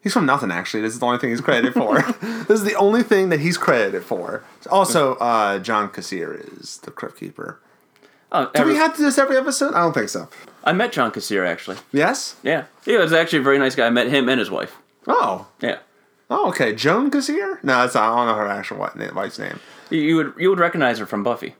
He's 0.01 0.13
from 0.13 0.25
nothing, 0.25 0.51
actually. 0.51 0.81
This 0.81 0.93
is 0.93 0.99
the 0.99 1.05
only 1.07 1.17
thing 1.17 1.29
he's 1.31 1.41
credited 1.41 1.73
for. 1.73 2.01
this 2.21 2.59
is 2.59 2.63
the 2.63 2.75
only 2.75 3.01
thing 3.01 3.29
that 3.29 3.39
he's 3.39 3.57
credited 3.57 4.03
for. 4.03 4.43
Also, 4.69 5.15
uh, 5.15 5.57
John 5.59 5.89
Kassir 5.89 6.59
is 6.61 6.77
the 6.77 6.91
Crypt 6.91 7.17
Keeper. 7.19 7.59
Oh, 8.31 8.51
Do 8.53 8.65
we 8.65 8.75
have 8.75 8.91
to 8.93 8.97
do 8.97 9.03
this 9.03 9.17
every 9.17 9.37
episode? 9.37 9.73
I 9.73 9.79
don't 9.79 9.93
think 9.93 10.09
so. 10.09 10.27
I 10.63 10.73
met 10.73 10.91
John 10.91 11.11
Kassir 11.11 11.47
actually. 11.47 11.77
Yes? 11.93 12.35
Yeah, 12.43 12.65
he 12.83 12.97
was 12.97 13.13
actually 13.13 13.39
a 13.39 13.43
very 13.43 13.57
nice 13.59 13.75
guy. 13.75 13.85
I 13.87 13.89
met 13.91 14.07
him 14.07 14.27
and 14.29 14.39
his 14.39 14.51
wife. 14.51 14.75
Oh. 15.07 15.47
Yeah, 15.61 15.77
Oh, 16.29 16.49
okay. 16.49 16.73
Joan 16.73 17.11
Kassir? 17.11 17.63
No, 17.63 17.81
that's 17.81 17.93
not, 17.95 18.11
I 18.11 18.15
don't 18.15 18.27
know 18.27 18.35
her 18.43 18.47
actual 18.47 18.77
wife- 18.77 19.13
wife's 19.13 19.37
name. 19.39 19.59
You, 19.89 20.15
would 20.17 20.33
you 20.37 20.49
would 20.49 20.59
recognize 20.59 20.99
her 20.99 21.05
from 21.05 21.23
Buffy. 21.23 21.55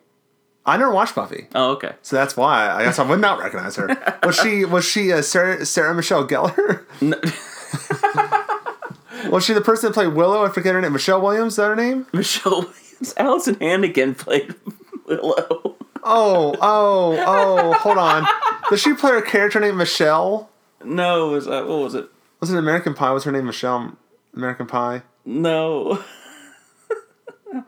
I 0.66 0.78
never 0.78 0.92
watched 0.92 1.14
Buffy. 1.14 1.48
Oh, 1.54 1.74
okay. 1.74 1.94
So 2.02 2.16
that's 2.16 2.36
why 2.36 2.70
I 2.70 2.84
guess 2.84 2.98
I 2.98 3.08
would 3.08 3.22
not 3.22 3.40
recognize 3.40 3.76
her. 3.76 3.88
Was 4.24 4.36
she 4.36 4.66
was 4.66 4.84
she 4.84 5.14
uh, 5.14 5.22
Sarah 5.22 5.66
Sarah 5.66 5.94
Michelle 5.94 6.28
Gellar? 6.28 6.84
was 9.30 9.46
she 9.46 9.54
the 9.54 9.62
person 9.62 9.90
that 9.90 9.94
played 9.94 10.14
Willow? 10.14 10.44
I 10.44 10.50
forget 10.50 10.74
her 10.74 10.82
name. 10.82 10.94
Michelle 10.94 11.22
Williams. 11.22 11.54
Is 11.54 11.58
that 11.58 11.68
her 11.68 11.76
name? 11.76 12.08
Michelle 12.14 12.62
Williams, 12.62 13.14
Alyson 13.18 13.60
Hannigan 13.60 14.16
played 14.16 14.56
Willow. 15.06 15.76
Oh 16.04 16.56
oh 16.62 17.24
oh. 17.26 17.74
Hold 17.74 17.98
on. 17.98 18.26
Does 18.70 18.82
she 18.82 18.96
play 18.96 19.16
a 19.16 19.22
character 19.22 19.60
named 19.60 19.78
Michelle? 19.78 20.50
No, 20.84 21.30
was 21.30 21.48
uh, 21.48 21.64
what 21.64 21.80
was 21.80 21.94
it? 21.94 22.10
Was 22.40 22.52
it 22.52 22.58
American 22.58 22.96
Pie? 22.96 23.12
Was 23.12 23.26
her 23.26 23.32
name 23.32 23.46
Michelle? 23.46 23.96
American 24.36 24.66
Pie. 24.66 25.04
No. 25.26 26.04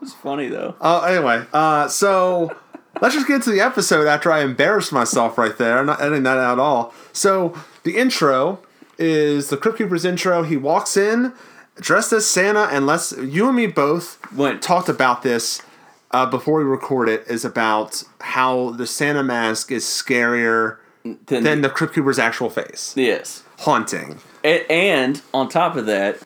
was 0.00 0.14
funny 0.14 0.48
though. 0.48 0.74
Oh, 0.80 1.00
anyway. 1.02 1.44
Uh, 1.52 1.88
so 1.88 2.54
let's 3.00 3.14
just 3.14 3.26
get 3.28 3.42
to 3.42 3.50
the 3.50 3.60
episode 3.60 4.06
after 4.06 4.30
I 4.32 4.40
embarrassed 4.42 4.92
myself 4.92 5.36
right 5.38 5.56
there. 5.58 5.78
I'm 5.78 5.86
not 5.86 6.00
editing 6.00 6.22
that 6.24 6.38
out 6.38 6.54
at 6.54 6.58
all. 6.58 6.94
So 7.12 7.54
the 7.84 7.96
intro 7.96 8.60
is 8.98 9.48
the 9.50 9.56
Crypt 9.56 9.78
Keeper's 9.78 10.04
intro. 10.04 10.42
He 10.42 10.56
walks 10.56 10.96
in 10.96 11.32
dressed 11.80 12.12
as 12.12 12.26
Santa, 12.26 12.64
and 12.64 12.86
let's 12.86 13.12
you 13.18 13.46
and 13.48 13.56
me 13.56 13.66
both 13.66 14.18
Went- 14.32 14.62
talked 14.62 14.88
about 14.88 15.22
this 15.22 15.62
uh, 16.10 16.26
before 16.26 16.58
we 16.58 16.64
record 16.64 17.08
it. 17.08 17.24
Is 17.28 17.44
about 17.44 18.02
how 18.20 18.70
the 18.70 18.86
Santa 18.86 19.22
mask 19.22 19.70
is 19.70 19.84
scarier 19.84 20.78
Then, 21.04 21.44
than 21.44 21.60
the 21.62 21.68
Crypt 21.70 21.94
Keeper's 21.94 22.18
actual 22.18 22.50
face, 22.50 22.94
yes, 22.96 23.44
haunting, 23.60 24.18
A- 24.42 24.66
and 24.72 25.22
on 25.32 25.48
top 25.48 25.76
of 25.76 25.86
that, 25.86 26.18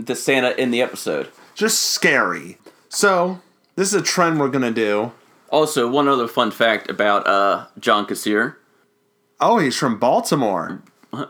the 0.00 0.16
Santa 0.16 0.50
in 0.60 0.72
the 0.72 0.82
episode. 0.82 1.28
just 1.54 1.80
scary. 1.80 2.57
So 2.88 3.40
this 3.76 3.88
is 3.88 3.94
a 3.94 4.02
trend 4.02 4.40
we're 4.40 4.48
gonna 4.48 4.70
do. 4.70 5.12
Also, 5.50 5.88
one 5.88 6.08
other 6.08 6.28
fun 6.28 6.50
fact 6.50 6.90
about 6.90 7.26
uh, 7.26 7.66
John 7.78 8.06
Kassir, 8.06 8.56
Oh, 9.40 9.58
he's 9.58 9.76
from 9.76 9.98
Baltimore. 9.98 10.82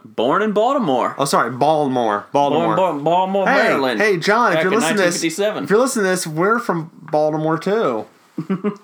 born 0.04 0.42
in 0.42 0.52
Baltimore. 0.52 1.14
Oh, 1.18 1.24
sorry, 1.24 1.50
Baltimore. 1.52 2.26
Baltimore. 2.32 2.74
Born 2.74 2.98
Ba- 2.98 3.04
Baltimore, 3.04 3.46
Hey, 3.46 3.62
Maryland. 3.64 4.00
hey, 4.00 4.16
John, 4.16 4.56
if 4.56 4.62
you're 4.62 4.72
listening 4.72 4.96
to 4.96 5.02
this, 5.02 5.22
if 5.22 5.70
you're 5.70 5.78
listening 5.78 6.04
to 6.06 6.10
this, 6.10 6.26
we're 6.26 6.58
from 6.58 6.90
Baltimore 7.12 7.58
too. 7.58 8.06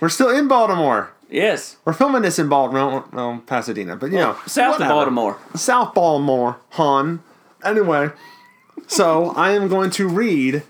We're 0.00 0.08
still 0.08 0.30
in 0.30 0.48
Baltimore. 0.48 1.12
Yes. 1.30 1.76
We're 1.84 1.92
filming 1.92 2.22
this 2.22 2.38
in 2.38 2.48
Baltimore, 2.48 3.04
well, 3.12 3.42
Pasadena, 3.46 3.96
but 3.96 4.10
you 4.10 4.16
know, 4.16 4.36
South 4.46 4.74
whatever. 4.74 4.84
of 4.84 4.88
Baltimore. 4.90 5.38
South 5.54 5.92
Baltimore, 5.94 6.56
hon. 6.70 7.22
Anyway, 7.64 8.10
so 8.86 9.30
I 9.30 9.52
am 9.52 9.68
going 9.68 9.90
to 9.90 10.08
read. 10.08 10.62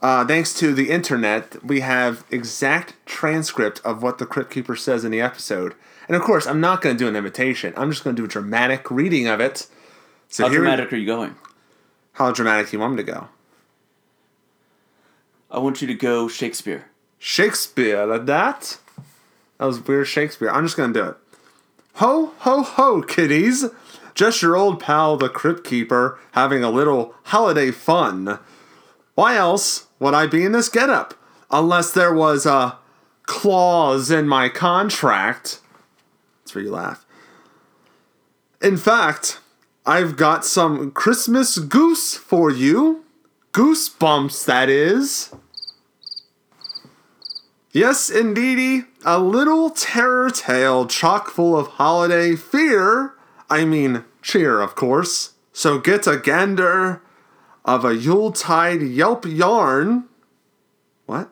Uh, 0.00 0.24
thanks 0.24 0.54
to 0.54 0.72
the 0.72 0.90
internet, 0.90 1.62
we 1.64 1.80
have 1.80 2.24
exact 2.30 2.94
transcript 3.04 3.80
of 3.84 4.02
what 4.02 4.18
the 4.18 4.26
Crypt 4.26 4.50
Keeper 4.52 4.76
says 4.76 5.04
in 5.04 5.10
the 5.10 5.20
episode. 5.20 5.74
And 6.06 6.16
of 6.16 6.22
course, 6.22 6.46
I'm 6.46 6.60
not 6.60 6.80
going 6.80 6.96
to 6.96 7.04
do 7.04 7.08
an 7.08 7.16
imitation. 7.16 7.74
I'm 7.76 7.90
just 7.90 8.04
going 8.04 8.14
to 8.14 8.22
do 8.22 8.24
a 8.24 8.28
dramatic 8.28 8.90
reading 8.90 9.26
of 9.26 9.40
it. 9.40 9.66
So 10.28 10.44
How 10.44 10.54
dramatic 10.54 10.92
are 10.92 10.96
you 10.96 11.06
going? 11.06 11.34
How 12.12 12.30
dramatic 12.30 12.70
do 12.70 12.76
you 12.76 12.80
want 12.80 12.94
me 12.94 12.96
to 12.98 13.12
go? 13.12 13.28
I 15.50 15.58
want 15.58 15.80
you 15.80 15.88
to 15.88 15.94
go 15.94 16.28
Shakespeare. 16.28 16.86
Shakespeare, 17.18 18.06
like 18.06 18.26
that? 18.26 18.78
That 19.58 19.64
was 19.64 19.86
weird 19.86 20.06
Shakespeare. 20.06 20.50
I'm 20.50 20.64
just 20.64 20.76
gonna 20.76 20.92
do 20.92 21.04
it. 21.04 21.16
Ho, 21.94 22.32
ho, 22.38 22.62
ho, 22.62 23.02
kiddies! 23.02 23.64
Just 24.14 24.42
your 24.42 24.56
old 24.56 24.80
pal, 24.80 25.16
the 25.16 25.28
Crypt 25.28 25.64
Keeper, 25.64 26.18
having 26.32 26.62
a 26.62 26.70
little 26.70 27.14
holiday 27.24 27.70
fun. 27.70 28.38
Why 29.18 29.34
else 29.34 29.88
would 29.98 30.14
I 30.14 30.28
be 30.28 30.44
in 30.44 30.52
this 30.52 30.68
getup? 30.68 31.12
Unless 31.50 31.90
there 31.90 32.14
was 32.14 32.46
a 32.46 32.78
clause 33.24 34.12
in 34.12 34.28
my 34.28 34.48
contract. 34.48 35.60
That's 36.38 36.54
where 36.54 36.62
you 36.62 36.70
laugh. 36.70 37.04
In 38.62 38.76
fact, 38.76 39.40
I've 39.84 40.16
got 40.16 40.44
some 40.44 40.92
Christmas 40.92 41.58
goose 41.58 42.14
for 42.14 42.48
you. 42.52 43.04
Goosebumps, 43.50 44.44
that 44.44 44.68
is. 44.68 45.34
Yes, 47.72 48.08
indeedy, 48.10 48.84
a 49.04 49.18
little 49.18 49.70
terror 49.70 50.30
tale 50.30 50.86
chock 50.86 51.28
full 51.28 51.58
of 51.58 51.66
holiday 51.66 52.36
fear. 52.36 53.14
I 53.50 53.64
mean, 53.64 54.04
cheer, 54.22 54.60
of 54.60 54.76
course. 54.76 55.32
So 55.52 55.80
get 55.80 56.06
a 56.06 56.18
gander 56.18 57.02
of 57.68 57.84
a 57.84 57.94
Yuletide 57.94 58.80
Yelp 58.80 59.26
yarn. 59.26 60.04
What? 61.04 61.30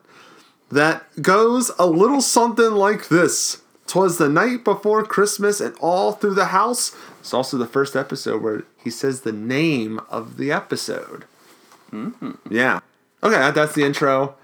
That 0.69 1.19
goes 1.19 1.71
a 1.79 1.87
little 1.87 2.21
something 2.21 2.71
like 2.73 3.07
this. 3.07 3.63
Twas 3.87 4.19
the 4.19 4.29
night 4.29 4.63
before 4.63 5.03
Christmas, 5.03 5.59
and 5.59 5.75
all 5.79 6.11
through 6.11 6.35
the 6.35 6.47
house. 6.47 6.95
It's 7.19 7.33
also 7.33 7.57
the 7.57 7.65
first 7.65 7.95
episode 7.95 8.43
where 8.43 8.65
he 8.83 8.91
says 8.91 9.21
the 9.21 9.31
name 9.31 9.99
of 10.11 10.37
the 10.37 10.51
episode. 10.51 11.25
Yeah. 12.51 12.81
Okay, 13.23 13.51
that's 13.51 13.73
the 13.73 13.83
intro. 13.83 14.35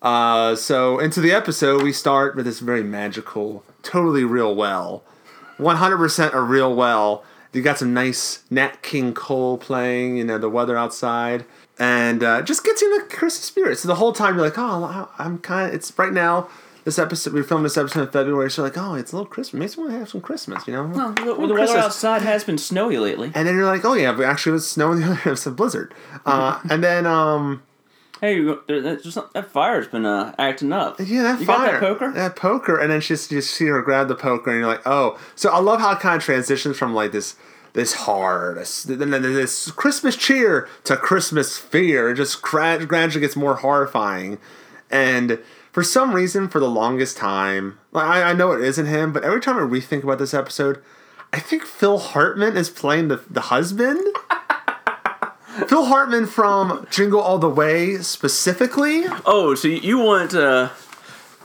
Uh, 0.00 0.56
so 0.56 0.98
into 1.00 1.20
the 1.20 1.32
episode, 1.32 1.82
we 1.82 1.92
start 1.92 2.34
with 2.34 2.46
this 2.46 2.60
very 2.60 2.82
magical, 2.82 3.62
totally 3.82 4.24
real 4.24 4.54
well, 4.54 5.04
100% 5.58 6.32
a 6.32 6.40
real 6.40 6.74
well. 6.74 7.24
You 7.52 7.62
got 7.62 7.78
some 7.78 7.92
nice 7.92 8.44
Nat 8.50 8.82
King 8.82 9.12
Cole 9.12 9.58
playing, 9.58 10.16
you 10.16 10.24
know, 10.24 10.38
the 10.38 10.48
weather 10.48 10.76
outside, 10.76 11.44
and 11.78 12.22
uh, 12.22 12.42
just 12.42 12.64
gets 12.64 12.80
you 12.80 12.92
in 12.94 13.00
the 13.02 13.14
Christmas 13.14 13.44
spirit. 13.44 13.78
So 13.78 13.88
the 13.88 13.96
whole 13.96 14.12
time 14.12 14.36
you're 14.36 14.44
like, 14.44 14.58
oh, 14.58 15.08
I'm 15.18 15.38
kind 15.38 15.68
of. 15.68 15.74
It's 15.74 15.96
right 15.98 16.12
now. 16.12 16.48
This 16.84 16.98
episode, 16.98 17.32
we 17.32 17.44
filmed 17.44 17.64
this 17.64 17.76
episode 17.76 18.00
in 18.00 18.08
February, 18.08 18.50
so 18.50 18.62
you're 18.62 18.68
like, 18.68 18.76
oh, 18.76 18.94
it's 18.94 19.12
a 19.12 19.16
little 19.16 19.30
Christmas. 19.30 19.60
Makes 19.60 19.76
me 19.76 19.82
want 19.84 19.92
to 19.92 19.98
have 20.00 20.08
some 20.08 20.20
Christmas, 20.20 20.66
you 20.66 20.72
know? 20.72 20.82
Well, 20.82 21.12
the, 21.12 21.22
Little 21.26 21.46
the 21.46 21.54
weather 21.54 21.78
outside 21.78 22.22
has 22.22 22.42
been 22.42 22.58
snowy 22.58 22.96
lately. 22.96 23.30
And 23.36 23.46
then 23.46 23.54
you're 23.54 23.66
like, 23.66 23.84
oh 23.84 23.92
yeah, 23.94 24.10
but 24.10 24.24
actually 24.24 24.50
it 24.50 24.54
was 24.54 24.68
snowing 24.68 24.98
the 24.98 25.06
other. 25.06 25.20
It 25.26 25.30
was 25.30 25.46
a 25.46 25.52
blizzard. 25.52 25.94
Uh, 26.26 26.58
and 26.68 26.82
then 26.82 27.06
um, 27.06 27.62
Hey, 28.22 28.36
just 28.68 29.18
that 29.34 29.50
fire's 29.50 29.88
been 29.88 30.06
uh, 30.06 30.32
acting 30.38 30.72
up. 30.72 31.00
Yeah, 31.00 31.22
that 31.22 31.40
you 31.40 31.46
fire. 31.46 31.72
got 31.72 31.72
that 31.72 31.80
poker? 31.80 32.12
That 32.12 32.36
poker, 32.36 32.78
and 32.78 32.92
then 32.92 33.00
she 33.00 33.14
just 33.14 33.32
you 33.32 33.40
see 33.40 33.66
her 33.66 33.82
grab 33.82 34.06
the 34.06 34.14
poker, 34.14 34.52
and 34.52 34.60
you're 34.60 34.68
like, 34.68 34.86
oh. 34.86 35.18
So 35.34 35.50
I 35.50 35.58
love 35.58 35.80
how 35.80 35.90
it 35.90 35.98
kind 35.98 36.18
of 36.18 36.22
transitions 36.22 36.78
from 36.78 36.94
like 36.94 37.10
this 37.10 37.34
this 37.72 37.94
hard, 37.94 38.58
this, 38.58 38.84
then 38.84 39.10
this 39.10 39.72
Christmas 39.72 40.14
cheer 40.14 40.68
to 40.84 40.96
Christmas 40.96 41.58
fear. 41.58 42.10
It 42.10 42.14
just 42.14 42.42
gra- 42.42 42.86
gradually 42.86 43.22
gets 43.22 43.34
more 43.34 43.56
horrifying, 43.56 44.38
and 44.88 45.40
for 45.72 45.82
some 45.82 46.14
reason, 46.14 46.48
for 46.48 46.60
the 46.60 46.70
longest 46.70 47.16
time, 47.16 47.80
like, 47.90 48.06
I, 48.06 48.22
I 48.30 48.32
know 48.34 48.52
it 48.52 48.62
isn't 48.62 48.86
him, 48.86 49.12
but 49.12 49.24
every 49.24 49.40
time 49.40 49.56
I 49.56 49.62
rethink 49.62 50.04
about 50.04 50.20
this 50.20 50.32
episode, 50.32 50.80
I 51.32 51.40
think 51.40 51.64
Phil 51.64 51.98
Hartman 51.98 52.56
is 52.56 52.70
playing 52.70 53.08
the 53.08 53.20
the 53.28 53.40
husband. 53.40 54.00
Phil 55.68 55.84
Hartman 55.84 56.26
from 56.26 56.86
Jingle 56.90 57.20
All 57.20 57.38
the 57.38 57.48
Way 57.48 57.98
specifically. 57.98 59.04
Oh, 59.26 59.54
so 59.54 59.68
you- 59.68 59.98
want 59.98 60.30
to 60.32 60.70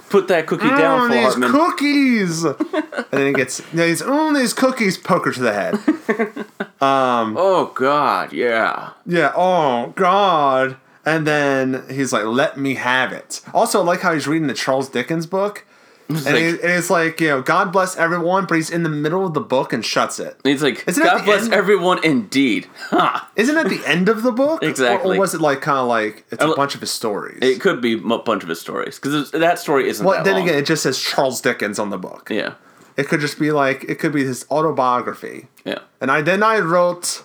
put 0.09 0.27
that 0.29 0.47
cookie 0.47 0.67
Oh, 0.71 0.77
down 0.77 1.01
mm, 1.01 1.07
for 1.07 1.13
these 1.13 1.23
Hartman? 1.23 1.51
cookies! 1.51 2.43
and 2.73 3.05
then 3.11 3.27
he 3.27 3.33
gets 3.33 3.59
he's 3.71 4.01
oh, 4.01 4.05
mm, 4.31 4.35
these 4.37 4.53
cookies, 4.53 4.97
poker 4.97 5.31
to 5.31 5.39
the 5.39 5.53
head. 5.53 5.77
Um, 6.79 7.35
oh 7.39 7.71
God, 7.73 8.31
yeah. 8.33 8.91
Yeah, 9.07 9.31
oh, 9.35 9.93
God. 9.95 10.77
And 11.07 11.25
then 11.25 11.83
he's 11.89 12.13
like, 12.13 12.25
let 12.25 12.55
me 12.57 12.75
have 12.75 13.11
it. 13.11 13.41
Also, 13.51 13.81
I 13.81 13.83
like 13.83 14.01
how 14.01 14.13
he's 14.13 14.27
reading 14.27 14.47
the 14.47 14.53
Charles 14.53 14.87
Dickens 14.87 15.25
book. 15.25 15.65
And, 16.09 16.23
like- 16.25 16.35
he- 16.35 16.49
and 16.49 16.59
it's 16.63 16.89
like, 16.89 17.19
you 17.19 17.27
know, 17.27 17.41
God 17.41 17.71
bless 17.73 17.97
everyone, 17.97 18.45
but 18.45 18.55
he's 18.55 18.69
in 18.69 18.83
the 18.83 18.89
middle 18.89 19.25
of 19.25 19.33
the 19.33 19.41
book 19.41 19.73
and 19.73 19.83
shuts 19.85 20.19
it. 20.19 20.39
He's 20.43 20.63
like, 20.63 20.83
Isn't 20.87 21.03
God 21.03 21.25
bless 21.25 21.43
end? 21.45 21.53
everyone 21.53 22.01
indeed. 22.03 22.67
Ha! 22.91 23.29
Isn't 23.35 23.55
that 23.55 23.67
the 23.69 23.81
end 23.85 24.07
of 24.07 24.23
the 24.23 24.31
book? 24.31 24.63
Exactly. 24.63 25.17
Or, 25.17 25.19
was 25.19 25.33
it 25.33 25.41
like 25.41 25.59
kind 25.61 25.79
of 25.79 25.87
like 25.87 26.25
it's 26.31 26.41
a 26.43 26.53
bunch 26.55 26.75
of 26.75 26.81
his 26.81 26.91
stories? 26.91 27.39
It 27.41 27.59
could 27.59 27.81
be 27.81 27.93
a 27.93 27.97
bunch 28.19 28.43
of 28.43 28.49
his 28.49 28.61
stories 28.61 28.97
because 28.99 29.31
that 29.31 29.59
story 29.59 29.89
isn't 29.89 30.05
well, 30.05 30.15
that 30.17 30.23
then 30.23 30.35
long. 30.35 30.43
again, 30.47 30.57
it 30.59 30.65
just 30.65 30.83
says 30.83 30.97
Charles 30.97 31.41
Dickens 31.41 31.77
on 31.77 31.89
the 31.89 31.97
book. 31.97 32.29
yeah, 32.31 32.53
It 32.95 33.07
could 33.09 33.19
just 33.19 33.37
be 33.37 33.51
like, 33.51 33.83
it 33.85 33.95
could 33.99 34.13
be 34.13 34.23
his 34.23 34.45
autobiography. 34.49 35.47
yeah. 35.65 35.79
And 35.99 36.09
I 36.09 36.21
then 36.21 36.41
I 36.41 36.59
wrote, 36.59 37.23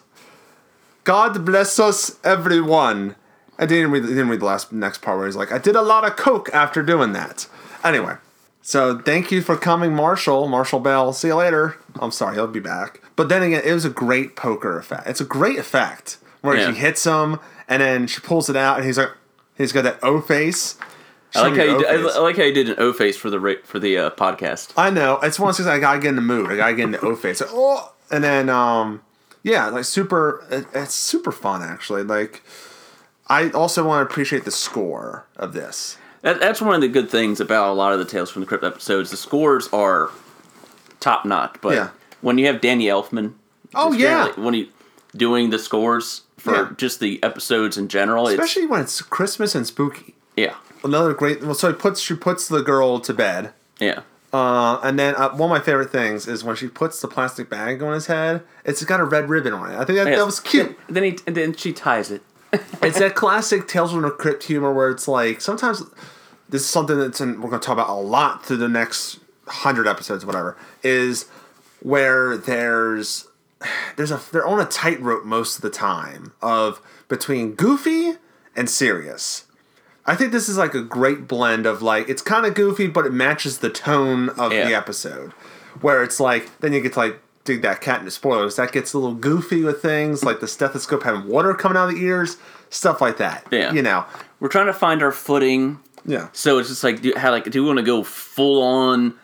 "God 1.04 1.44
bless 1.44 1.78
us, 1.78 2.18
everyone." 2.24 3.16
I 3.58 3.66
didn't 3.66 3.90
read. 3.90 4.02
Didn't 4.04 4.28
read 4.28 4.40
the 4.40 4.46
last 4.46 4.72
next 4.72 5.02
part 5.02 5.18
where 5.18 5.26
he's 5.26 5.36
like, 5.36 5.52
"I 5.52 5.58
did 5.58 5.76
a 5.76 5.82
lot 5.82 6.04
of 6.04 6.16
coke 6.16 6.48
after 6.52 6.82
doing 6.82 7.12
that." 7.12 7.46
Anyway, 7.84 8.14
so 8.62 8.98
thank 8.98 9.30
you 9.30 9.42
for 9.42 9.56
coming, 9.56 9.94
Marshall. 9.94 10.48
Marshall 10.48 10.80
Bell. 10.80 11.12
See 11.12 11.28
you 11.28 11.34
later. 11.34 11.76
I'm 12.00 12.10
sorry, 12.12 12.34
he'll 12.36 12.46
be 12.46 12.60
back. 12.60 13.00
But 13.16 13.28
then 13.28 13.42
again, 13.42 13.62
it 13.64 13.72
was 13.72 13.84
a 13.84 13.90
great 13.90 14.36
poker 14.36 14.78
effect. 14.78 15.06
It's 15.06 15.20
a 15.20 15.24
great 15.24 15.58
effect 15.58 16.16
where 16.40 16.56
Yeah. 16.56 16.70
she 16.72 16.78
hits 16.78 17.04
him 17.04 17.38
and 17.68 17.82
then 17.82 18.06
she 18.06 18.20
pulls 18.20 18.48
it 18.48 18.56
out, 18.56 18.76
and 18.76 18.84
he's 18.86 18.98
like, 18.98 19.10
he's 19.56 19.72
got 19.72 19.82
that 19.84 19.98
O 20.02 20.20
face. 20.20 20.76
I 21.34 21.42
like 21.48 21.56
how 21.56 21.62
you 21.64 21.78
did, 21.78 21.86
I. 21.86 21.94
I 21.94 22.18
like 22.18 22.36
how 22.36 22.42
you 22.42 22.52
did 22.52 22.68
an 22.70 22.74
O 22.78 22.92
face 22.92 23.16
for 23.16 23.30
the 23.30 23.58
for 23.64 23.78
the 23.78 23.96
uh, 23.98 24.10
podcast. 24.10 24.72
I 24.76 24.90
know. 24.90 25.18
It's 25.22 25.38
one 25.38 25.48
of 25.50 25.56
those 25.56 25.64
things 25.64 25.74
I 25.74 25.78
gotta 25.78 25.98
get 25.98 26.10
in 26.10 26.16
the 26.16 26.20
mood. 26.22 26.50
I 26.52 26.56
gotta 26.56 26.74
get 26.74 26.84
in 26.84 26.90
the 26.90 27.00
O 27.00 27.16
face. 27.16 27.40
Like, 27.40 27.50
oh, 27.52 27.92
and 28.10 28.22
then 28.22 28.48
um, 28.50 29.00
yeah, 29.42 29.68
like 29.68 29.84
super. 29.84 30.44
It, 30.50 30.66
it's 30.74 30.92
super 30.94 31.32
fun 31.32 31.62
actually. 31.62 32.02
Like, 32.02 32.42
I 33.28 33.48
also 33.50 33.86
want 33.86 34.06
to 34.06 34.12
appreciate 34.12 34.44
the 34.44 34.50
score 34.50 35.26
of 35.36 35.54
this. 35.54 35.96
That, 36.22 36.40
that's 36.40 36.60
one 36.60 36.74
of 36.74 36.80
the 36.80 36.88
good 36.88 37.10
things 37.10 37.40
about 37.40 37.68
a 37.70 37.72
lot 37.72 37.92
of 37.92 37.98
the 37.98 38.04
Tales 38.04 38.30
from 38.30 38.40
the 38.40 38.46
Crypt 38.46 38.64
episodes. 38.64 39.10
The 39.10 39.16
scores 39.16 39.68
are 39.72 40.10
top 41.00 41.24
notch, 41.24 41.56
but 41.60 41.74
Yeah. 41.74 41.88
when 42.20 42.38
you 42.38 42.46
have 42.46 42.60
Danny 42.60 42.86
Elfman, 42.86 43.32
Oh, 43.74 43.92
yeah. 43.92 44.28
when 44.36 44.54
he 44.54 44.70
doing 45.16 45.50
the 45.50 45.58
scores 45.58 46.22
for 46.38 46.54
Yeah. 46.54 46.68
just 46.76 47.00
the 47.00 47.22
episodes 47.22 47.76
in 47.76 47.88
general, 47.88 48.28
Especially 48.28 48.66
when 48.66 48.80
it's 48.80 49.02
Christmas 49.02 49.54
and 49.54 49.66
spooky. 49.66 50.14
yeah, 50.36 50.54
Another 50.84 51.12
great. 51.14 51.42
Well, 51.44 51.54
so 51.54 51.68
he 51.68 51.74
puts 51.74 52.00
she 52.00 52.14
puts 52.14 52.48
the 52.48 52.62
girl 52.62 52.98
to 53.00 53.12
bed. 53.12 53.52
yeah. 53.78 54.00
Uh, 54.32 54.80
and 54.82 54.98
then 54.98 55.14
uh, 55.16 55.28
one 55.28 55.50
of 55.50 55.58
my 55.58 55.60
favorite 55.60 55.90
things 55.92 56.26
is 56.26 56.42
when 56.42 56.56
she 56.56 56.66
puts 56.66 57.00
the 57.02 57.06
plastic 57.06 57.50
bag 57.50 57.82
on 57.82 57.92
his 57.92 58.06
head. 58.06 58.40
It's 58.64 58.82
got 58.82 58.98
a 58.98 59.04
red 59.04 59.28
ribbon 59.28 59.52
on 59.52 59.70
it. 59.70 59.74
I 59.78 59.84
think 59.84 59.98
that, 59.98 60.04
that 60.06 60.24
was 60.24 60.40
cute. 60.40 60.74
Then, 60.86 60.94
then 60.94 61.02
he 61.04 61.18
and 61.26 61.36
then 61.36 61.54
she 61.54 61.72
ties 61.74 62.10
it. 62.10 62.22
It's 62.82 62.98
that 62.98 63.14
classic 63.14 63.68
Tales 63.68 63.92
from 63.92 64.02
the 64.02 64.10
Crypt 64.10 64.44
humor 64.44 64.72
where 64.72 64.90
it's 64.90 65.08
like 65.08 65.40
sometimes 65.40 65.82
this 66.48 66.62
is 66.62 66.68
something 66.68 66.98
that's 66.98 67.20
in, 67.20 67.40
we're 67.40 67.48
going 67.48 67.60
to 67.60 67.66
talk 67.66 67.74
about 67.74 67.88
a 67.88 67.94
lot 67.94 68.44
through 68.44 68.58
the 68.58 68.68
next 68.68 69.20
hundred 69.46 69.86
episodes, 69.86 70.24
whatever. 70.24 70.56
Is 70.82 71.26
where 71.80 72.36
there's 72.36 73.26
there's 73.96 74.10
a 74.10 74.20
they're 74.30 74.46
on 74.46 74.60
a 74.60 74.66
tightrope 74.66 75.24
most 75.24 75.56
of 75.56 75.62
the 75.62 75.70
time 75.70 76.32
of 76.40 76.80
between 77.08 77.52
goofy 77.52 78.12
and 78.56 78.68
serious. 78.68 79.46
I 80.04 80.16
think 80.16 80.32
this 80.32 80.48
is 80.48 80.58
like 80.58 80.74
a 80.74 80.82
great 80.82 81.28
blend 81.28 81.64
of 81.64 81.80
like 81.80 82.08
it's 82.08 82.22
kind 82.22 82.44
of 82.44 82.54
goofy, 82.54 82.88
but 82.88 83.06
it 83.06 83.12
matches 83.12 83.58
the 83.58 83.70
tone 83.70 84.30
of 84.30 84.50
the 84.50 84.74
episode. 84.74 85.32
Where 85.80 86.02
it's 86.02 86.20
like 86.20 86.60
then 86.60 86.72
you 86.72 86.80
get 86.80 86.94
to 86.94 86.98
like 86.98 87.20
dig 87.44 87.62
that 87.62 87.80
cat 87.80 88.00
into 88.00 88.10
spoilers. 88.10 88.56
That 88.56 88.72
gets 88.72 88.92
a 88.92 88.98
little 88.98 89.14
goofy 89.16 89.62
with 89.64 89.82
things 89.82 90.24
like 90.24 90.40
the 90.40 90.48
stethoscope 90.48 91.02
having 91.02 91.28
water 91.28 91.54
coming 91.54 91.76
out 91.76 91.88
of 91.88 91.94
the 91.94 92.00
ears, 92.00 92.36
stuff 92.70 93.00
like 93.00 93.16
that. 93.18 93.46
Yeah. 93.50 93.72
you 93.72 93.82
know. 93.82 94.04
We're 94.40 94.48
trying 94.48 94.66
to 94.66 94.72
find 94.72 95.02
our 95.02 95.12
footing. 95.12 95.80
Yeah, 96.04 96.28
So 96.32 96.58
it's 96.58 96.68
just 96.68 96.82
like, 96.82 97.00
do, 97.00 97.12
how 97.16 97.30
like 97.30 97.44
do 97.48 97.62
we 97.62 97.66
want 97.68 97.78
to 97.78 97.84
go 97.84 98.02
full 98.02 98.60
on 98.60 99.14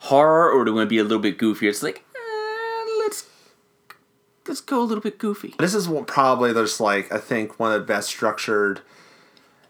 horror 0.00 0.50
or 0.50 0.64
do 0.66 0.72
we 0.72 0.76
want 0.76 0.86
to 0.86 0.90
be 0.90 0.98
a 0.98 1.02
little 1.02 1.18
bit 1.18 1.38
goofy? 1.38 1.66
It's 1.66 1.82
like, 1.82 2.04
eh, 2.14 2.86
let's 2.98 3.26
let's 4.46 4.60
go 4.60 4.82
a 4.82 4.84
little 4.84 5.02
bit 5.02 5.18
goofy. 5.18 5.54
this 5.58 5.74
is 5.74 5.88
what 5.88 6.06
probably 6.06 6.52
there's 6.52 6.78
like 6.78 7.10
I 7.10 7.16
think 7.18 7.58
one 7.58 7.72
of 7.72 7.80
the 7.80 7.86
best 7.86 8.08
structured 8.08 8.82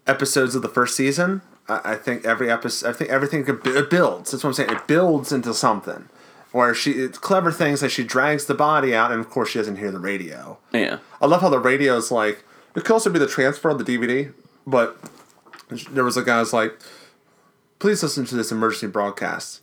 episodes 0.09 0.57
of 0.57 0.63
the 0.63 0.69
first 0.69 0.97
season. 0.97 1.43
I, 1.69 1.93
I 1.93 1.95
think 1.95 2.25
every 2.25 2.51
episode, 2.51 2.89
I 2.89 2.93
think 2.93 3.11
everything 3.11 3.45
could, 3.45 3.65
it 3.67 3.89
builds. 3.89 4.33
That's 4.33 4.43
what 4.43 4.51
I'm 4.51 4.55
saying. 4.55 4.71
It 4.71 4.87
builds 4.89 5.31
into 5.31 5.55
something. 5.55 6.09
Where 6.57 6.75
she, 6.75 6.93
it's 6.93 7.19
clever 7.19 7.53
things 7.53 7.81
that 7.81 7.91
she 7.91 8.03
drags 8.03 8.47
the 8.47 8.55
body 8.55 8.95
out, 8.95 9.13
and 9.13 9.21
of 9.21 9.29
course 9.29 9.51
she 9.51 9.59
doesn't 9.59 9.77
hear 9.77 9.91
the 9.91 9.99
radio. 9.99 10.57
Yeah. 10.73 11.01
I 11.21 11.27
love 11.27 11.43
how 11.43 11.51
the 11.51 11.59
radio 11.59 11.97
is 11.97 12.11
like. 12.11 12.45
It 12.75 12.85
could 12.85 12.93
also 12.95 13.11
be 13.11 13.19
the 13.19 13.27
transfer 13.27 13.69
of 13.69 13.79
the 13.79 13.85
DVD, 13.85 14.33
but 14.67 14.97
there 15.91 16.03
was 16.03 16.17
a 16.17 16.23
guy 16.23 16.39
who's 16.39 16.55
like, 16.55 16.79
"Please 17.79 18.03
listen 18.03 18.25
to 18.25 18.35
this 18.35 18.51
emergency 18.51 18.87
broadcast," 18.87 19.61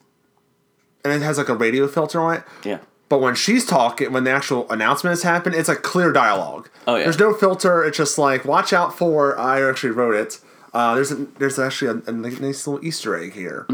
and 1.03 1.11
it 1.11 1.21
has 1.25 1.39
like 1.39 1.49
a 1.49 1.55
radio 1.55 1.87
filter 1.87 2.21
on 2.21 2.35
it. 2.35 2.43
Yeah. 2.63 2.77
But 3.09 3.21
when 3.21 3.33
she's 3.33 3.65
talking, 3.65 4.11
when 4.13 4.23
the 4.23 4.31
actual 4.31 4.71
announcements 4.71 5.23
happen, 5.23 5.53
it's 5.55 5.69
a 5.69 5.75
clear 5.75 6.11
dialogue. 6.11 6.69
Oh, 6.87 6.95
yeah. 6.95 7.03
There's 7.05 7.19
no 7.19 7.33
filter. 7.33 7.83
It's 7.83 7.97
just 7.97 8.17
like, 8.17 8.45
watch 8.45 8.71
out 8.71 8.95
for. 8.97 9.37
I 9.37 9.67
actually 9.67 9.91
wrote 9.91 10.15
it. 10.15 10.39
Uh, 10.73 10.95
there's 10.95 11.11
a, 11.11 11.15
there's 11.37 11.59
actually 11.59 12.01
a, 12.05 12.09
a 12.09 12.11
nice 12.11 12.65
little 12.67 12.83
Easter 12.83 13.15
egg 13.15 13.33
here. 13.33 13.67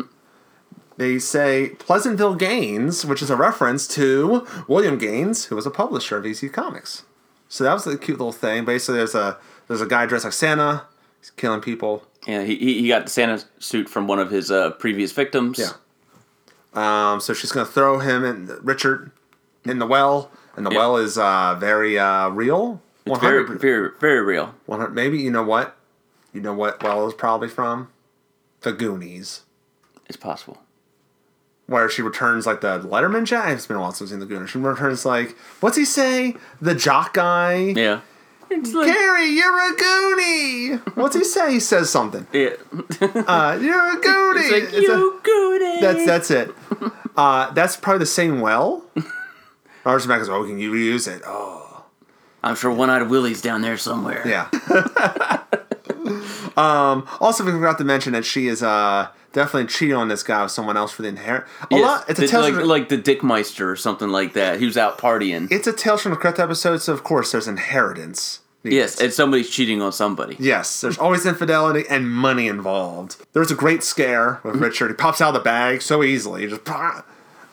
They 1.00 1.18
say 1.18 1.70
Pleasantville 1.79 2.36
Gaines, 2.36 3.06
which 3.06 3.22
is 3.22 3.29
a 3.29 3.38
reference 3.38 3.88
to 3.96 4.46
William 4.68 4.98
Gaines, 4.98 5.46
who 5.46 5.56
was 5.56 5.65
a 5.65 5.72
publisher 5.72 6.18
of 6.18 6.25
EC 6.25 6.51
Comics. 6.51 7.03
So 7.48 7.63
that 7.63 7.72
was 7.72 7.88
a 7.88 7.98
cute 7.98 8.18
little 8.20 8.34
thing. 8.34 8.65
Basically, 8.65 8.98
there's 8.98 9.15
a 9.15 9.38
there's 9.70 9.79
a 9.79 9.86
guy 9.86 10.06
dressed 10.08 10.25
like 10.25 10.34
Santa. 10.34 10.84
He's 11.22 11.29
killing 11.32 11.62
people. 11.62 12.03
Yeah. 12.27 12.44
He, 12.44 12.58
he 12.58 12.82
he 12.82 12.88
got 12.89 13.06
the 13.06 13.10
Santa 13.12 13.41
suit 13.60 13.88
from 13.88 14.08
one 14.08 14.20
of 14.20 14.29
his 14.29 14.51
uh, 14.51 14.72
previous 14.72 15.13
victims. 15.13 15.58
Yeah. 15.58 15.72
Um, 16.74 17.22
so 17.22 17.34
she's 17.34 17.53
gonna 17.53 17.65
throw 17.65 18.00
him 18.00 18.25
and 18.25 18.50
Richard 18.62 19.12
in 19.63 19.79
the 19.79 19.88
well, 19.88 20.29
and 20.58 20.65
the 20.65 20.72
Yeah. 20.72 20.77
well 20.79 20.98
is 20.98 21.18
uh, 21.18 21.56
very 21.58 21.98
uh, 21.98 22.27
real. 22.27 22.82
It's 23.06 23.20
very 23.20 23.46
very 23.58 23.91
very 24.01 24.22
real. 24.22 24.53
100 24.65 24.94
maybe 24.94 25.18
you 25.18 25.32
know 25.32 25.44
what? 25.44 25.77
You 26.34 26.41
know 26.41 26.53
what 26.53 26.84
well 26.84 27.08
is 27.08 27.13
probably 27.13 27.48
from? 27.48 27.88
The 28.62 28.74
Goonies. 28.74 29.44
It's 30.06 30.18
possible. 30.18 30.58
Where 31.70 31.88
she 31.90 32.02
returns 32.02 32.46
like 32.48 32.62
the 32.62 32.80
Letterman 32.80 33.26
jack. 33.26 33.50
It's 33.50 33.68
been 33.68 33.78
a 33.78 33.80
while 33.80 33.92
since 33.92 34.10
I've 34.10 34.10
seen 34.14 34.20
the 34.20 34.26
Goonies. 34.26 34.50
She 34.50 34.58
returns 34.58 35.06
like, 35.06 35.38
what's 35.60 35.78
he 35.78 35.86
say? 35.86 36.36
The 36.62 36.74
jock 36.76 37.14
guy. 37.14 37.58
Yeah. 37.76 38.02
It's 38.52 38.74
like 38.74 38.88
Gary, 38.88 39.28
you're 39.28 39.60
a 39.60 39.76
Goonie. 39.76 40.96
What's 40.98 41.16
he 41.16 41.24
say? 41.24 41.54
He 41.54 41.60
says 41.60 41.92
something. 41.92 42.26
yeah. 42.34 42.50
Uh, 43.02 43.60
you're 43.62 43.92
a 43.94 44.02
Goonie. 44.02 44.42
it's 44.42 44.52
like 44.52 44.64
It's 44.74 44.90
a- 44.90 44.94
you 44.94 45.20
goody. 45.22 45.82
That's 45.82 46.06
that's 46.08 46.32
it. 46.32 46.56
Uh, 47.16 47.52
that's 47.52 47.76
probably 47.78 48.00
the 48.00 48.06
same 48.08 48.42
well. 48.42 48.84
Ours 49.86 50.08
Mac 50.08 50.18
goes, 50.20 50.30
oh, 50.30 50.44
can 50.46 50.58
you 50.58 50.72
reuse 50.72 51.08
it? 51.08 51.22
Oh, 51.28 51.84
I'm 52.44 52.56
sure 52.56 52.72
one 52.72 52.90
eyed 52.90 53.08
Willie's 53.10 53.42
down 53.42 53.62
there 53.62 53.78
somewhere. 53.78 54.24
yeah. 54.28 54.50
um, 56.58 57.08
also, 57.20 57.44
we 57.46 57.52
forgot 57.52 57.78
to 57.78 57.84
mention 57.84 58.14
that 58.14 58.26
she 58.26 58.48
is 58.48 58.64
uh, 58.64 59.10
definitely 59.34 59.68
cheating 59.68 59.96
on 59.96 60.08
this 60.08 60.24
guy 60.24 60.42
with 60.44 60.52
someone 60.52 60.78
else 60.78 60.92
for 60.92 61.02
the 61.04 61.08
inherit. 61.10 61.44
A 61.64 61.68
Yes, 61.72 61.82
lot. 61.82 62.10
It's 62.10 62.20
a 62.20 62.24
it's 62.24 62.32
tales 62.32 62.46
like 62.46 62.54
from, 62.56 62.68
like 62.68 62.90
the 62.90 62.98
Dickmeister 62.98 63.66
or 63.72 63.76
something 63.76 64.10
like 64.10 64.34
that. 64.34 64.60
He 64.60 64.66
was 64.66 64.78
out 64.78 64.98
partying. 64.98 65.52
it's 65.52 65.68
a 65.68 65.74
tales 65.74 66.02
from 66.02 66.12
the 66.12 66.18
crypt 66.18 66.40
episode, 66.40 66.78
so 66.82 66.94
of 66.94 67.04
course 67.04 67.32
there's 67.32 67.48
inheritance. 67.48 68.39
yes, 68.63 69.00
and 69.00 69.13
somebody's 69.13 69.50
cheating 69.50 69.82
on 69.82 69.92
somebody. 69.94 70.36
Yes, 70.39 70.82
there's 70.82 70.98
always 70.98 71.26
infidelity 71.26 71.86
and 71.89 72.10
money 72.12 72.48
involved. 72.48 73.15
There's 73.34 73.52
a 73.52 73.56
great 73.56 73.84
scare 73.84 74.42
with 74.44 74.56
Richard. 74.58 74.89
He 74.89 74.94
pops 74.96 75.22
out 75.22 75.30
of 75.30 75.34
the 75.36 75.39
bag 75.39 75.82
so 75.82 76.04
easily. 76.04 76.46
Just 76.48 76.62
Yeah, 76.68 77.02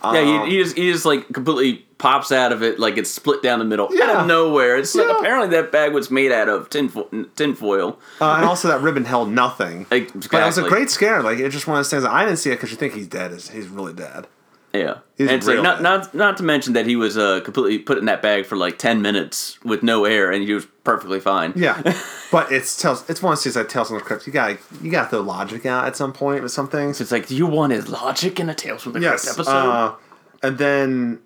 Uh, 0.02 0.44
he, 0.44 0.50
he 0.50 0.62
just 0.62 0.76
he 0.76 0.90
just 0.92 1.04
like 1.06 1.28
completely 1.32 1.85
pops 1.98 2.30
out 2.30 2.52
of 2.52 2.62
it 2.62 2.78
like 2.78 2.98
it's 2.98 3.10
split 3.10 3.42
down 3.42 3.58
the 3.58 3.64
middle 3.64 3.86
out 4.02 4.16
of 4.16 4.26
nowhere. 4.26 4.76
It's 4.76 4.94
like 4.94 5.08
apparently 5.08 5.48
that 5.56 5.72
bag 5.72 5.92
was 5.94 6.10
made 6.10 6.30
out 6.32 6.48
of 6.48 6.68
tin 6.70 6.90
tinfoil. 7.36 7.98
uh, 8.20 8.34
and 8.34 8.44
also 8.44 8.68
that 8.68 8.80
ribbon 8.82 9.04
held 9.04 9.30
nothing. 9.30 9.86
But 9.90 10.02
it 10.02 10.32
was 10.46 10.58
a 10.58 10.68
great 10.68 10.90
scare. 10.90 11.22
Like 11.22 11.38
it's 11.38 11.54
just 11.54 11.66
one 11.66 11.76
of 11.78 11.80
those 11.80 11.90
things. 11.90 12.04
I 12.04 12.24
didn't 12.24 12.38
see 12.38 12.50
it 12.50 12.56
because 12.56 12.70
you 12.70 12.76
think 12.76 12.94
he's 12.94 13.08
dead. 13.08 13.32
He's 13.32 13.48
he's 13.50 13.68
really 13.68 13.92
dead. 13.92 14.26
Yeah, 14.74 14.98
He's 15.16 15.30
and 15.30 15.42
like 15.46 15.62
not 15.62 15.80
not 15.80 16.14
not 16.14 16.36
to 16.36 16.42
mention 16.42 16.74
that 16.74 16.84
he 16.84 16.96
was 16.96 17.16
uh, 17.16 17.40
completely 17.40 17.78
put 17.78 17.96
in 17.96 18.04
that 18.06 18.20
bag 18.20 18.44
for 18.44 18.56
like 18.56 18.76
ten 18.78 19.00
minutes 19.00 19.58
with 19.64 19.82
no 19.82 20.04
air, 20.04 20.30
and 20.30 20.42
he 20.44 20.52
was 20.52 20.66
perfectly 20.84 21.18
fine. 21.18 21.54
Yeah, 21.56 21.80
but 22.30 22.52
it's 22.52 22.76
tells. 22.76 23.08
It's 23.08 23.22
one 23.22 23.32
of 23.32 23.38
those 23.38 23.44
things 23.44 23.56
like 23.56 23.70
Tales 23.70 23.88
from 23.88 23.96
the 23.96 24.04
Crypt. 24.04 24.26
You 24.26 24.34
got 24.34 24.58
you 24.82 24.90
got 24.90 25.10
the 25.10 25.22
logic 25.22 25.64
out 25.64 25.86
at 25.86 25.96
some 25.96 26.12
point 26.12 26.42
with 26.42 26.52
some 26.52 26.68
things. 26.68 27.00
It's 27.00 27.10
like, 27.10 27.26
do 27.26 27.34
you 27.34 27.46
want 27.46 27.72
his 27.72 27.88
logic 27.88 28.38
in 28.38 28.50
a 28.50 28.54
Tales 28.54 28.82
from 28.82 28.92
the 28.92 28.98
Crypt 29.00 29.24
Yes. 29.24 29.32
episode? 29.32 29.50
Uh, 29.50 29.94
and 30.42 30.58
then 30.58 31.20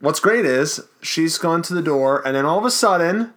what's 0.00 0.20
great 0.20 0.44
is 0.44 0.80
she's 1.02 1.38
gone 1.38 1.62
to 1.62 1.74
the 1.74 1.82
door, 1.82 2.26
and 2.26 2.36
then 2.36 2.44
all 2.44 2.58
of 2.58 2.64
a 2.64 2.70
sudden, 2.70 3.32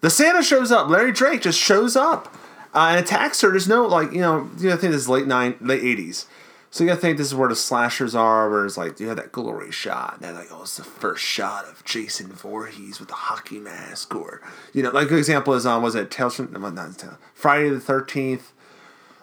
the 0.00 0.10
Santa 0.10 0.42
shows 0.42 0.70
up. 0.72 0.88
Larry 0.88 1.12
Drake 1.12 1.42
just 1.42 1.58
shows 1.58 1.96
up 1.96 2.34
uh, 2.74 2.88
and 2.90 3.00
attacks 3.00 3.40
her. 3.40 3.50
There's 3.50 3.68
no 3.68 3.86
like 3.86 4.12
you 4.12 4.20
know 4.20 4.50
you 4.58 4.68
gotta 4.68 4.80
think 4.80 4.92
this 4.92 5.02
is 5.02 5.08
late 5.08 5.26
nine 5.26 5.56
late 5.60 5.82
eighties. 5.82 6.26
So 6.70 6.84
you 6.84 6.88
gotta 6.90 7.00
think 7.00 7.16
this 7.16 7.28
is 7.28 7.34
where 7.34 7.48
the 7.48 7.56
slashers 7.56 8.14
are, 8.14 8.50
where 8.50 8.66
it's 8.66 8.76
like 8.76 9.00
you 9.00 9.08
have 9.08 9.16
that 9.16 9.32
glory 9.32 9.72
shot, 9.72 10.14
and 10.14 10.24
they're 10.24 10.32
like, 10.32 10.48
oh, 10.52 10.62
it's 10.62 10.76
the 10.76 10.84
first 10.84 11.24
shot 11.24 11.64
of 11.66 11.82
Jason 11.84 12.30
Voorhees 12.32 13.00
with 13.00 13.08
the 13.08 13.14
hockey 13.14 13.58
mask, 13.58 14.14
or 14.14 14.42
you 14.74 14.82
know, 14.82 14.90
like 14.90 15.10
an 15.10 15.16
example 15.16 15.54
is 15.54 15.64
um, 15.64 15.82
was 15.82 15.94
it 15.94 16.10
Tales 16.10 16.36
from 16.36 16.52
not 16.52 16.98
Tales, 16.98 17.14
Friday 17.34 17.70
the 17.70 17.80
Thirteenth. 17.80 18.52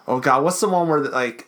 Oh 0.08 0.20
God, 0.20 0.42
what's 0.42 0.60
the 0.60 0.68
one 0.68 0.88
where 0.88 1.00
like 1.00 1.46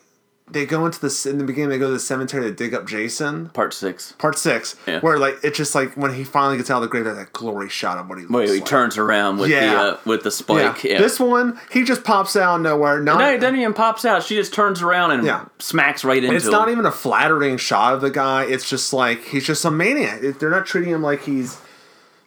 they 0.49 0.65
go 0.65 0.85
into 0.85 0.99
the 1.01 1.27
in 1.29 1.37
the 1.39 1.43
beginning 1.43 1.69
they 1.69 1.77
go 1.77 1.87
to 1.87 1.93
the 1.93 1.99
cemetery 1.99 2.43
to 2.49 2.51
dig 2.55 2.73
up 2.73 2.87
Jason? 2.87 3.49
Part 3.49 3.73
six. 3.73 4.13
Part 4.13 4.37
six, 4.37 4.75
Yeah. 4.87 5.01
where 5.01 5.19
like 5.19 5.37
it's 5.43 5.57
just 5.57 5.75
like 5.75 5.93
when 5.95 6.13
he 6.13 6.23
finally 6.23 6.55
gets 6.57 6.71
out 6.71 6.77
of 6.77 6.83
the 6.83 6.87
grave, 6.87 7.03
there's 7.03 7.17
that 7.17 7.33
glory 7.33 7.67
shot 7.69 7.97
of 7.97 8.07
what 8.07 8.17
he 8.17 8.23
looks 8.23 8.33
Wait, 8.33 8.49
he 8.49 8.55
like. 8.61 8.65
turns 8.65 8.97
around 8.97 9.37
with 9.39 9.49
Yeah. 9.49 9.73
the 9.73 9.79
uh, 9.79 9.97
with 10.05 10.23
the 10.23 10.31
spike. 10.31 10.83
Yeah. 10.83 10.99
This 10.99 11.19
one, 11.19 11.59
he 11.71 11.83
just 11.83 12.03
pops 12.05 12.35
out 12.35 12.55
of 12.55 12.61
nowhere. 12.61 12.99
Not, 13.01 13.19
no, 13.19 13.29
it 13.29 13.39
doesn't 13.39 13.59
even 13.59 13.73
pops 13.73 14.05
out. 14.05 14.23
She 14.23 14.35
just 14.35 14.53
turns 14.53 14.81
around 14.81 15.11
and 15.11 15.25
Yeah. 15.25 15.45
smacks 15.59 16.05
right 16.05 16.23
into 16.23 16.35
it's 16.35 16.45
him. 16.45 16.51
not 16.51 16.69
even 16.69 16.85
a 16.85 16.91
flattering 16.91 17.57
shot 17.57 17.93
of 17.93 18.01
the 18.01 18.09
guy. 18.09 18.43
It's 18.45 18.69
just 18.69 18.93
like 18.93 19.25
he's 19.25 19.45
just 19.45 19.65
a 19.65 19.71
maniac. 19.71 20.21
They're 20.39 20.49
not 20.49 20.65
treating 20.65 20.93
him 20.93 21.01
like 21.03 21.23
he's 21.23 21.57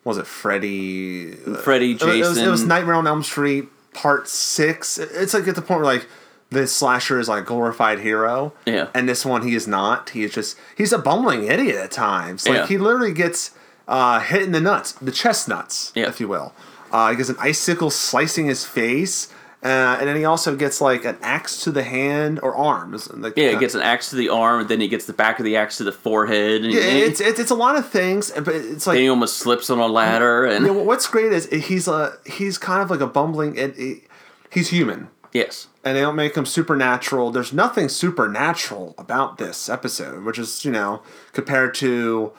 was 0.05 0.17
it 0.19 0.27
Freddy, 0.27 1.33
Freddy, 1.63 1.93
was, 1.95 2.03
it 2.03 2.07
was, 2.21 2.39
it 2.39 2.49
was 2.49 2.65
Nightmare 2.65 2.95
on 2.95 3.07
Elm 3.07 3.23
Street 3.23 3.69
Part 3.93 4.29
Six. 4.29 4.99
It's 4.99 5.35
like 5.35 5.47
at 5.49 5.55
the 5.55 5.63
point 5.63 5.81
where 5.83 5.93
like 5.95 6.07
the 6.51 6.67
slasher 6.67 7.19
is 7.19 7.29
like 7.29 7.43
a 7.43 7.47
glorified 7.47 8.01
hero. 8.01 8.53
Yeah. 8.67 8.89
And 8.95 9.09
this 9.09 9.25
one 9.25 9.47
he 9.47 9.55
is 9.55 9.67
not. 9.69 10.11
He 10.11 10.25
is 10.25 10.33
just 10.35 10.57
he's 10.77 10.93
a 10.93 10.99
bumbling 10.99 11.45
idiot 11.45 11.77
at 11.77 11.91
times. 11.91 12.47
Like 12.49 12.57
Yeah. 12.59 12.67
he 12.67 12.79
literally 12.79 13.13
gets 13.13 13.53
uh, 13.89 14.21
hit 14.21 14.43
in 14.43 14.53
the 14.53 14.61
nuts, 14.61 14.93
the 14.93 15.13
chestnuts, 15.13 15.93
Yeah. 15.95 16.09
if 16.09 16.21
you 16.21 16.29
will. 16.29 16.53
Uh, 16.93 17.11
he 17.11 17.17
gets 17.17 17.29
an 17.29 17.37
icicle 17.41 17.91
slicing 17.91 18.47
his 18.47 18.65
face. 18.65 19.29
Uh, 19.63 19.99
and 20.01 20.09
then 20.09 20.17
he 20.17 20.25
also 20.25 20.57
gets 20.57 20.81
like 20.81 21.05
an 21.05 21.19
axe 21.21 21.63
to 21.65 21.71
the 21.71 21.83
hand 21.83 22.41
or 22.43 22.57
arms. 22.57 23.11
Like, 23.13 23.35
yeah, 23.37 23.49
uh, 23.49 23.51
he 23.53 23.57
gets 23.59 23.75
an 23.75 23.83
axe 23.83 24.09
to 24.09 24.17
the 24.17 24.31
arm, 24.31 24.61
and 24.61 24.69
then 24.71 24.81
he 24.81 24.89
gets 24.89 25.05
the 25.05 25.13
back 25.13 25.39
of 25.39 25.45
the 25.45 25.55
axe 25.57 25.77
to 25.77 25.85
the 25.85 25.93
forehead, 25.93 26.65
and 26.65 26.73
Yeah, 26.73 26.81
it's, 26.81 27.21
it's 27.21 27.39
it's 27.39 27.51
a 27.51 27.55
lot 27.55 27.77
of 27.77 27.87
things, 27.87 28.31
but 28.35 28.49
it's 28.55 28.87
like 28.87 28.95
then 28.95 29.03
he 29.03 29.11
almost 29.11 29.37
slips 29.37 29.69
on 29.69 29.79
a 29.79 29.87
ladder. 29.87 30.47
And 30.47 30.65
you 30.67 30.73
know, 30.73 30.83
what's 30.83 31.07
great 31.07 31.31
is 31.35 31.45
he's 31.51 31.89
a 31.89 32.15
he's 32.25 32.57
kind 32.57 32.81
of 32.83 32.89
like 32.91 33.01
a 33.01 33.07
bumbling. 33.07 33.55
It, 33.57 34.03
he's 34.51 34.71
human, 34.71 35.09
yes, 35.33 35.69
and 35.85 35.97
they 35.97 36.01
don't 36.01 36.17
make 36.17 36.35
them 36.35 36.47
supernatural. 36.47 37.31
There's 37.31 37.53
nothing 37.53 37.89
supernatural 37.89 38.95
about 38.99 39.39
this 39.39 39.69
episode, 39.69 40.25
which 40.25 40.39
is 40.39 40.65
you 40.65 40.71
know 40.73 41.03
compared 41.33 41.75
to 41.77 42.33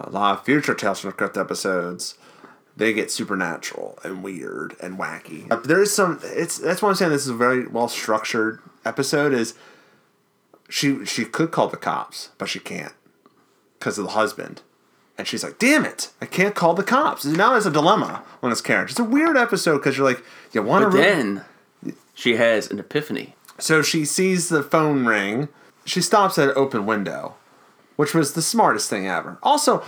a 0.00 0.10
lot 0.10 0.38
of 0.38 0.44
future 0.44 0.74
Tales 0.74 1.00
from 1.00 1.10
the 1.10 1.16
Crypt 1.16 1.36
episodes. 1.36 2.14
They 2.76 2.92
get 2.92 3.10
supernatural 3.10 3.98
and 4.04 4.22
weird 4.22 4.76
and 4.80 4.96
wacky. 5.00 5.48
But 5.48 5.64
There 5.64 5.82
is 5.82 5.92
some. 5.92 6.20
It's 6.22 6.58
that's 6.58 6.80
why 6.80 6.90
I'm 6.90 6.94
saying 6.94 7.10
this 7.10 7.22
is 7.22 7.28
a 7.28 7.34
very 7.34 7.66
well 7.66 7.88
structured 7.88 8.60
episode. 8.84 9.32
Is 9.32 9.54
she 10.68 11.04
she 11.04 11.24
could 11.24 11.50
call 11.50 11.68
the 11.68 11.76
cops, 11.76 12.30
but 12.38 12.48
she 12.48 12.60
can't 12.60 12.92
because 13.78 13.98
of 13.98 14.04
the 14.04 14.12
husband. 14.12 14.62
And 15.16 15.26
she's 15.26 15.42
like, 15.42 15.58
"Damn 15.58 15.84
it, 15.84 16.12
I 16.20 16.26
can't 16.26 16.54
call 16.54 16.74
the 16.74 16.84
cops." 16.84 17.24
And 17.24 17.36
now 17.36 17.50
there's 17.50 17.66
a 17.66 17.70
dilemma 17.72 18.22
on 18.44 18.50
this 18.50 18.60
character. 18.60 18.92
It's 18.92 19.00
a 19.00 19.04
weird 19.04 19.36
episode 19.36 19.78
because 19.78 19.96
you're 19.98 20.06
like, 20.08 20.22
you 20.52 20.62
want 20.62 20.84
to. 20.84 20.90
but 20.90 20.96
then 21.02 21.44
she 22.18 22.34
has 22.34 22.68
an 22.68 22.80
epiphany. 22.80 23.36
So 23.58 23.80
she 23.80 24.04
sees 24.04 24.48
the 24.48 24.64
phone 24.64 25.06
ring. 25.06 25.48
She 25.84 26.02
stops 26.02 26.36
at 26.36 26.48
an 26.48 26.54
open 26.56 26.84
window, 26.84 27.36
which 27.94 28.12
was 28.12 28.32
the 28.32 28.42
smartest 28.42 28.90
thing 28.90 29.06
ever. 29.06 29.38
Also, 29.40 29.84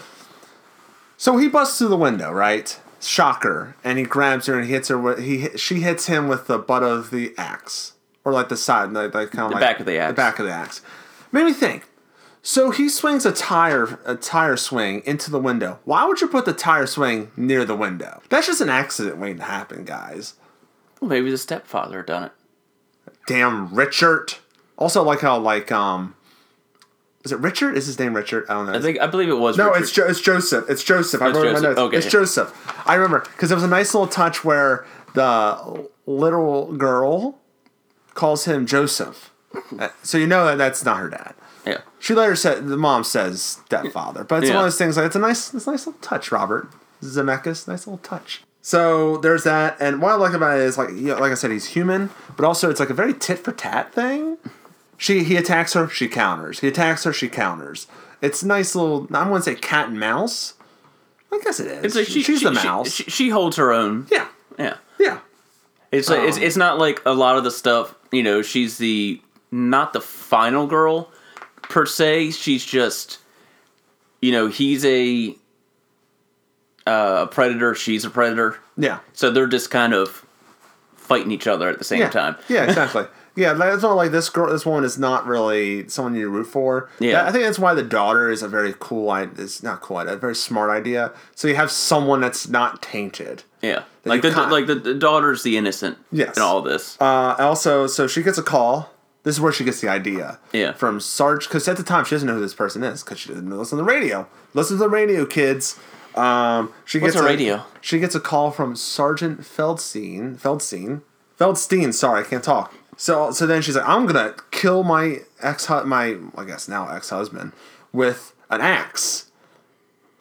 so 1.17 1.39
he 1.39 1.49
busts 1.49 1.77
through 1.77 1.89
the 1.89 1.97
window, 1.97 2.31
right? 2.31 2.79
Shocker, 3.01 3.75
and 3.83 3.99
he 3.99 4.05
grabs 4.05 4.47
her 4.47 4.57
and 4.57 4.69
hits 4.69 4.87
her. 4.89 4.99
With, 4.99 5.19
he 5.19 5.49
she 5.57 5.81
hits 5.81 6.07
him 6.07 6.29
with 6.29 6.47
the 6.47 6.57
butt 6.57 6.85
of 6.85 7.11
the 7.11 7.35
axe, 7.37 7.95
or 8.25 8.33
like 8.33 8.49
the 8.49 8.57
side, 8.57 8.93
like, 8.93 9.13
like 9.13 9.33
kind 9.33 9.47
of 9.47 9.53
like 9.53 9.61
back 9.61 9.81
of 9.81 9.87
the 9.87 9.99
axe. 9.99 10.11
The 10.11 10.15
back 10.15 10.39
of 10.39 10.47
the 10.47 10.53
axe. 10.53 10.83
Made 11.33 11.47
me 11.47 11.53
think. 11.53 11.89
So 12.43 12.71
he 12.71 12.89
swings 12.89 13.27
a 13.27 13.33
tire, 13.33 13.99
a 14.05 14.15
tire 14.15 14.57
swing 14.57 15.03
into 15.05 15.33
the 15.33 15.41
window. 15.41 15.81
Why 15.85 16.05
would 16.05 16.21
you 16.21 16.29
put 16.29 16.45
the 16.45 16.53
tire 16.53 16.87
swing 16.87 17.33
near 17.37 17.65
the 17.65 17.77
window? 17.77 18.23
That's 18.29 18.47
just 18.47 18.61
an 18.61 18.71
accident 18.71 19.19
waiting 19.19 19.39
to 19.39 19.45
happen, 19.45 19.85
guys. 19.85 20.35
Well, 21.01 21.09
maybe 21.11 21.31
the 21.31 21.39
stepfather 21.39 21.99
had 21.99 22.07
done 22.07 22.25
it. 22.25 22.33
damn 23.27 23.75
Richard. 23.75 24.35
Also, 24.77 25.03
like 25.03 25.21
how 25.21 25.39
like 25.39 25.71
um, 25.73 26.15
is 27.25 27.33
it 27.33 27.39
Richard? 27.39 27.77
Is 27.77 27.87
his 27.87 27.99
name 27.99 28.15
Richard? 28.15 28.47
I 28.49 28.55
don't 28.55 28.67
know. 28.67 28.75
I 28.75 28.81
think 28.81 28.99
I 29.01 29.07
believe 29.07 29.29
it 29.29 29.35
was. 29.35 29.57
no, 29.57 29.69
Richard. 29.69 29.83
it's 29.83 29.93
jo- 29.93 30.07
it's 30.07 30.21
Joseph. 30.21 30.65
It's 30.71 30.85
Joseph. 30.85 31.21
I 31.23 31.29
It's 31.29 31.37
wrote 31.37 31.47
it 31.47 31.49
in 31.49 31.55
my 31.55 31.61
notes. 31.61 31.79
Okay. 31.79 31.97
It's 31.99 32.07
Joseph. 32.07 32.83
I 32.87 32.95
remember 32.95 33.21
because 33.21 33.49
there 33.51 33.57
was 33.57 33.65
a 33.65 33.69
nice 33.69 33.93
little 33.95 34.07
touch 34.09 34.45
where 34.45 34.87
the 35.15 35.87
little 36.07 36.73
girl 36.77 37.39
calls 38.15 38.45
him 38.45 38.67
Joseph. 38.67 39.31
Uh, 39.79 39.89
so 40.03 40.17
you 40.19 40.27
know 40.27 40.45
that 40.47 40.59
that's 40.59 40.85
not 40.85 40.99
her 40.99 41.11
dad. 41.11 41.35
Yeah. 41.67 41.79
She 41.99 42.15
later 42.15 42.37
said 42.37 42.67
the 42.69 42.77
mom 42.77 43.05
says 43.05 43.43
stepfather, 43.43 44.25
but 44.25 44.43
it's 44.43 44.49
Yeah. 44.49 44.57
one 44.57 44.65
of 44.65 44.67
those 44.67 44.79
things 44.79 44.97
like 44.97 45.07
it's 45.07 45.17
a 45.17 45.19
nice, 45.19 45.53
it's 45.53 45.67
a 45.67 45.71
nice 45.73 45.87
little 45.87 46.01
touch, 46.01 46.31
Robert 46.33 46.69
Zemeckis, 47.03 47.69
nice 47.69 47.87
little 47.87 47.99
touch. 47.99 48.43
So 48.63 49.17
there's 49.19 49.45
that, 49.45 49.77
and 49.81 50.03
what 50.03 50.13
I 50.13 50.15
like 50.17 50.35
about 50.35 50.59
it 50.59 50.65
is 50.65 50.77
like, 50.77 50.91
yeah, 50.95 51.15
like 51.15 51.33
I 51.33 51.35
said, 51.35 51.51
he's 51.51 51.67
human, 51.67 52.11
but 52.37 52.45
also 52.45 52.69
it's 52.71 52.79
like 52.79 52.91
a 52.91 52.95
very 52.95 53.15
tit 53.15 53.39
for 53.39 53.53
tat 53.53 53.95
thing. 53.95 54.37
She 54.99 55.25
he 55.25 55.37
attacks 55.37 55.73
her, 55.73 55.89
she 55.89 56.09
counters. 56.09 56.61
He 56.61 56.69
attacks 56.69 57.05
her, 57.05 57.13
she 57.13 57.29
counters. 57.29 57.87
It's 58.21 58.43
a 58.43 58.47
nice 58.47 58.75
little. 58.75 58.99
I 58.99 59.01
wouldn't 59.21 59.31
want 59.31 59.45
to 59.45 59.51
say 59.53 59.57
cat 59.57 59.89
and 59.89 59.99
mouse. 59.99 60.55
I 61.33 61.41
guess 61.43 61.59
it 61.59 61.69
is. 61.69 61.85
It's 61.85 61.95
like 61.95 62.07
she, 62.07 62.23
she's 62.23 62.41
she- 62.41 62.45
the 62.45 62.51
mouse. 62.53 62.91
She, 62.93 63.05
she 63.05 63.29
holds 63.31 63.57
her 63.57 63.73
own. 63.73 64.07
yeah, 64.11 64.27
Yeah. 64.59 64.77
yeah, 64.99 65.21
It's 65.93 66.11
like, 66.11 66.21
it's 66.29 66.37
Um, 66.37 66.43
it's 66.43 66.57
not 66.57 66.79
like 66.79 67.01
a 67.07 67.15
lot 67.15 67.39
of 67.39 67.45
the 67.45 67.51
stuff. 67.51 67.95
You 68.13 68.23
know, 68.23 68.43
she's 68.43 68.77
the 68.77 69.23
not 69.51 69.95
the 69.95 70.01
final 70.03 70.67
girl 70.67 71.11
per 71.63 71.87
se. 71.87 72.33
She's 72.33 72.65
just, 72.65 73.19
you 74.21 74.33
know, 74.33 74.49
he's 74.49 74.85
a 74.85 75.35
uh, 76.91 77.23
a 77.23 77.27
predator. 77.27 77.75
She's 77.75 78.05
a 78.05 78.11
predator. 78.11 78.59
yeah. 78.77 78.99
So 79.13 79.31
they're 79.31 79.47
just 79.47 79.71
kind 79.71 79.93
of 79.95 80.25
fighting 80.97 81.31
each 81.33 81.47
other 81.47 81.69
at 81.69 81.79
the 81.79 81.85
same 81.85 82.01
yeah. 82.01 82.11
time. 82.11 82.37
Yeah, 82.49 82.65
exactly. 82.69 83.05
yeah, 83.37 83.53
that's 83.55 83.83
not 83.83 83.95
like 83.95 84.11
this 84.13 84.29
girl. 84.31 84.51
This 84.53 84.65
woman 84.67 84.85
is 84.85 84.99
not 84.99 85.27
really 85.27 85.89
someone 85.89 86.15
you 86.15 86.29
root 86.29 86.47
for. 86.47 86.89
Yeah. 87.01 87.27
I 87.27 87.33
think 87.33 87.45
that's 87.45 87.59
why 87.59 87.75
the 87.75 87.83
daughter 87.83 88.31
is 88.31 88.43
a 88.43 88.49
very 88.49 88.75
cool. 88.79 89.11
i- 89.11 89.29
It's 89.37 89.63
not 89.63 89.81
cool. 89.81 89.97
idea, 89.99 90.15
A 90.15 90.17
very 90.17 90.35
smart 90.37 90.71
idea. 90.71 91.13
So 91.35 91.49
you 91.49 91.57
have 91.57 91.71
someone 91.71 92.21
that's 92.21 92.49
not 92.49 92.83
tainted. 92.83 93.43
Yeah, 93.63 93.83
like 94.07 94.23
the 94.23 94.31
like 94.31 94.67
the, 94.67 94.75
the 94.77 94.95
daughter's 94.95 95.43
the 95.43 95.57
innocent. 95.59 95.99
Yes. 96.11 96.37
in 96.37 96.43
all 96.43 96.63
this. 96.63 96.97
Uh, 97.01 97.35
also, 97.39 97.87
so 97.87 98.07
she 98.07 98.23
gets 98.23 98.39
a 98.39 98.43
call. 98.43 98.91
This 99.23 99.35
is 99.35 99.41
where 99.41 99.53
she 99.53 99.65
gets 99.65 99.83
the 99.83 99.89
idea. 99.91 100.39
Yeah. 100.53 100.73
From 100.73 100.99
Sarge, 100.99 101.47
because 101.47 101.69
at 101.69 101.77
the 101.77 101.83
time 101.83 102.07
she 102.07 102.15
doesn't 102.15 102.27
know 102.27 102.37
who 102.37 102.41
this 102.41 102.55
person 102.55 102.83
is 102.83 103.03
because 103.03 103.19
she 103.21 103.29
didn't 103.29 103.51
listen 103.51 103.77
to 103.77 103.85
the 103.85 103.91
radio. 103.91 104.27
Listen 104.55 104.79
to 104.79 104.83
the 104.85 104.89
radio, 104.89 105.27
kids. 105.27 105.79
Um, 106.15 106.73
she 106.85 106.99
What's 106.99 107.15
gets 107.15 107.23
a 107.25 107.27
radio? 107.27 107.65
She 107.81 107.99
gets 108.01 108.15
a 108.15 108.21
call 108.21 108.51
from 108.51 108.77
Sergeant 108.77 109.41
Feldstein. 109.43 110.37
Feldstein. 110.39 111.03
Feldstein. 111.39 111.95
Sorry, 111.95 112.21
I 112.21 112.25
can't 112.25 112.45
talk. 112.45 112.75
So 112.97 113.31
so 113.31 113.47
then 113.47 113.63
she's 113.63 113.77
like, 113.77 113.89
I'm 113.89 114.07
gonna 114.07 114.35
kill 114.51 114.83
my 114.83 115.21
ex 115.41 115.69
my 115.69 116.17
I 116.37 116.45
guess 116.45 116.69
now 116.69 116.89
ex 116.95 117.11
husband 117.11 117.53
with 117.93 118.35
an 118.51 118.61
axe. 118.61 119.31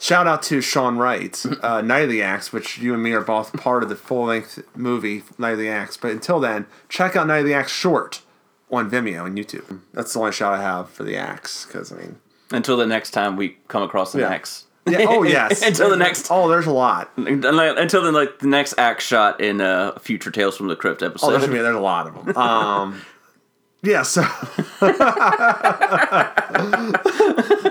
Shout 0.01 0.27
out 0.27 0.41
to 0.43 0.61
Sean 0.61 0.97
Wright, 0.97 1.43
uh, 1.61 1.81
Night 1.85 2.03
of 2.03 2.09
the 2.09 2.21
Axe, 2.21 2.53
which 2.53 2.77
you 2.77 2.93
and 2.93 3.03
me 3.03 3.11
are 3.11 3.19
both 3.19 3.51
part 3.51 3.83
of 3.83 3.89
the 3.89 3.97
full 3.97 4.27
length 4.27 4.63
movie 4.73 5.23
Night 5.37 5.51
of 5.51 5.57
the 5.59 5.67
Axe. 5.67 5.97
But 5.97 6.11
until 6.11 6.39
then, 6.39 6.67
check 6.87 7.17
out 7.17 7.27
Night 7.27 7.39
of 7.39 7.45
the 7.45 7.53
Axe 7.53 7.73
short 7.73 8.21
on 8.71 8.89
Vimeo 8.89 9.25
and 9.25 9.37
YouTube. 9.37 9.81
That's 9.93 10.13
the 10.13 10.19
only 10.19 10.31
shout 10.31 10.53
I 10.53 10.61
have 10.61 10.89
for 10.89 11.03
the 11.03 11.17
axe, 11.17 11.65
because 11.65 11.91
I 11.91 11.97
mean, 11.97 12.15
Until 12.49 12.77
the 12.77 12.85
next 12.87 13.11
time 13.11 13.35
we 13.35 13.57
come 13.67 13.83
across 13.83 14.13
the 14.13 14.19
Yeah. 14.21 14.29
next. 14.29 14.67
Yeah, 14.91 15.05
oh 15.07 15.23
yes, 15.23 15.61
Until 15.61 15.89
the 15.89 15.95
next. 15.97 16.27
Oh, 16.29 16.47
there's 16.49 16.65
a 16.67 16.71
lot. 16.71 17.11
Until 17.17 18.01
the 18.03 18.11
like 18.11 18.39
the 18.39 18.47
next 18.47 18.75
act 18.77 19.01
shot 19.01 19.41
in 19.41 19.61
uh, 19.61 19.97
future 19.99 20.31
Tales 20.31 20.57
from 20.57 20.67
the 20.67 20.75
Crypt 20.75 21.01
Oh, 21.03 21.07
episode. 21.07 21.31
there's, 21.31 21.41
gonna 21.43 21.53
be, 21.53 21.59
there's 21.59 21.75
a 21.75 21.79
lot 21.79 22.07
of 22.07 22.25
them. 22.25 22.37
Um, 22.37 23.01
yeah, 23.81 24.01
so 24.03 24.21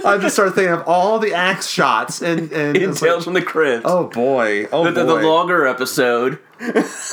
I 0.05 0.19
just 0.21 0.35
started 0.35 0.53
thinking 0.55 0.73
of 0.73 0.83
all 0.87 1.19
the 1.19 1.35
axe 1.35 1.67
shots 1.69 2.23
and 2.23 2.51
and 2.53 2.77
in 2.77 2.91
it's 2.91 3.03
like, 3.03 3.23
from 3.23 3.35
the 3.35 3.43
Crypt. 3.43 3.83
oh 3.87 4.05
boy, 4.09 4.67
oh 4.73 4.85
the, 4.85 4.91
the, 4.93 5.05
boy, 5.05 5.21
the 5.21 5.27
logger 5.29 5.67
episode. 5.67 6.39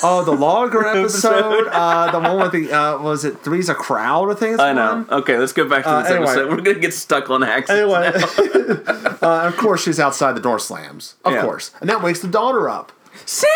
oh 0.03 0.23
the 0.25 0.31
logger 0.31 0.85
episode, 0.97 1.67
uh, 1.67 2.11
the 2.11 2.19
one 2.19 2.39
with 2.39 2.51
the 2.51 2.71
uh, 2.71 2.97
was 3.01 3.25
it 3.25 3.39
three's 3.41 3.69
a 3.69 3.75
crowd? 3.75 4.31
I 4.31 4.35
think 4.35 4.59
I 4.59 4.73
know. 4.73 4.95
one. 5.07 5.09
Okay, 5.21 5.37
let's 5.37 5.53
go 5.53 5.67
back 5.67 5.83
to 5.83 5.89
this 5.89 6.11
Uh, 6.11 6.13
anyway. 6.15 6.31
episode. 6.31 6.49
We're 6.51 6.61
gonna 6.61 6.79
get 6.79 6.93
stuck 6.93 7.29
on 7.29 7.43
axes. 7.43 7.75
Anyway, 7.77 8.11
uh, 9.21 9.47
of 9.47 9.57
course 9.57 9.83
she's 9.83 9.99
outside 9.99 10.33
the 10.35 10.41
door 10.41 10.59
slams, 10.59 11.15
of 11.25 11.33
Yeah. 11.33 11.41
course, 11.43 11.71
and 11.81 11.89
that 11.89 12.01
wakes 12.01 12.19
the 12.21 12.27
daughter 12.27 12.69
up. 12.69 12.91
Santa. 13.25 13.51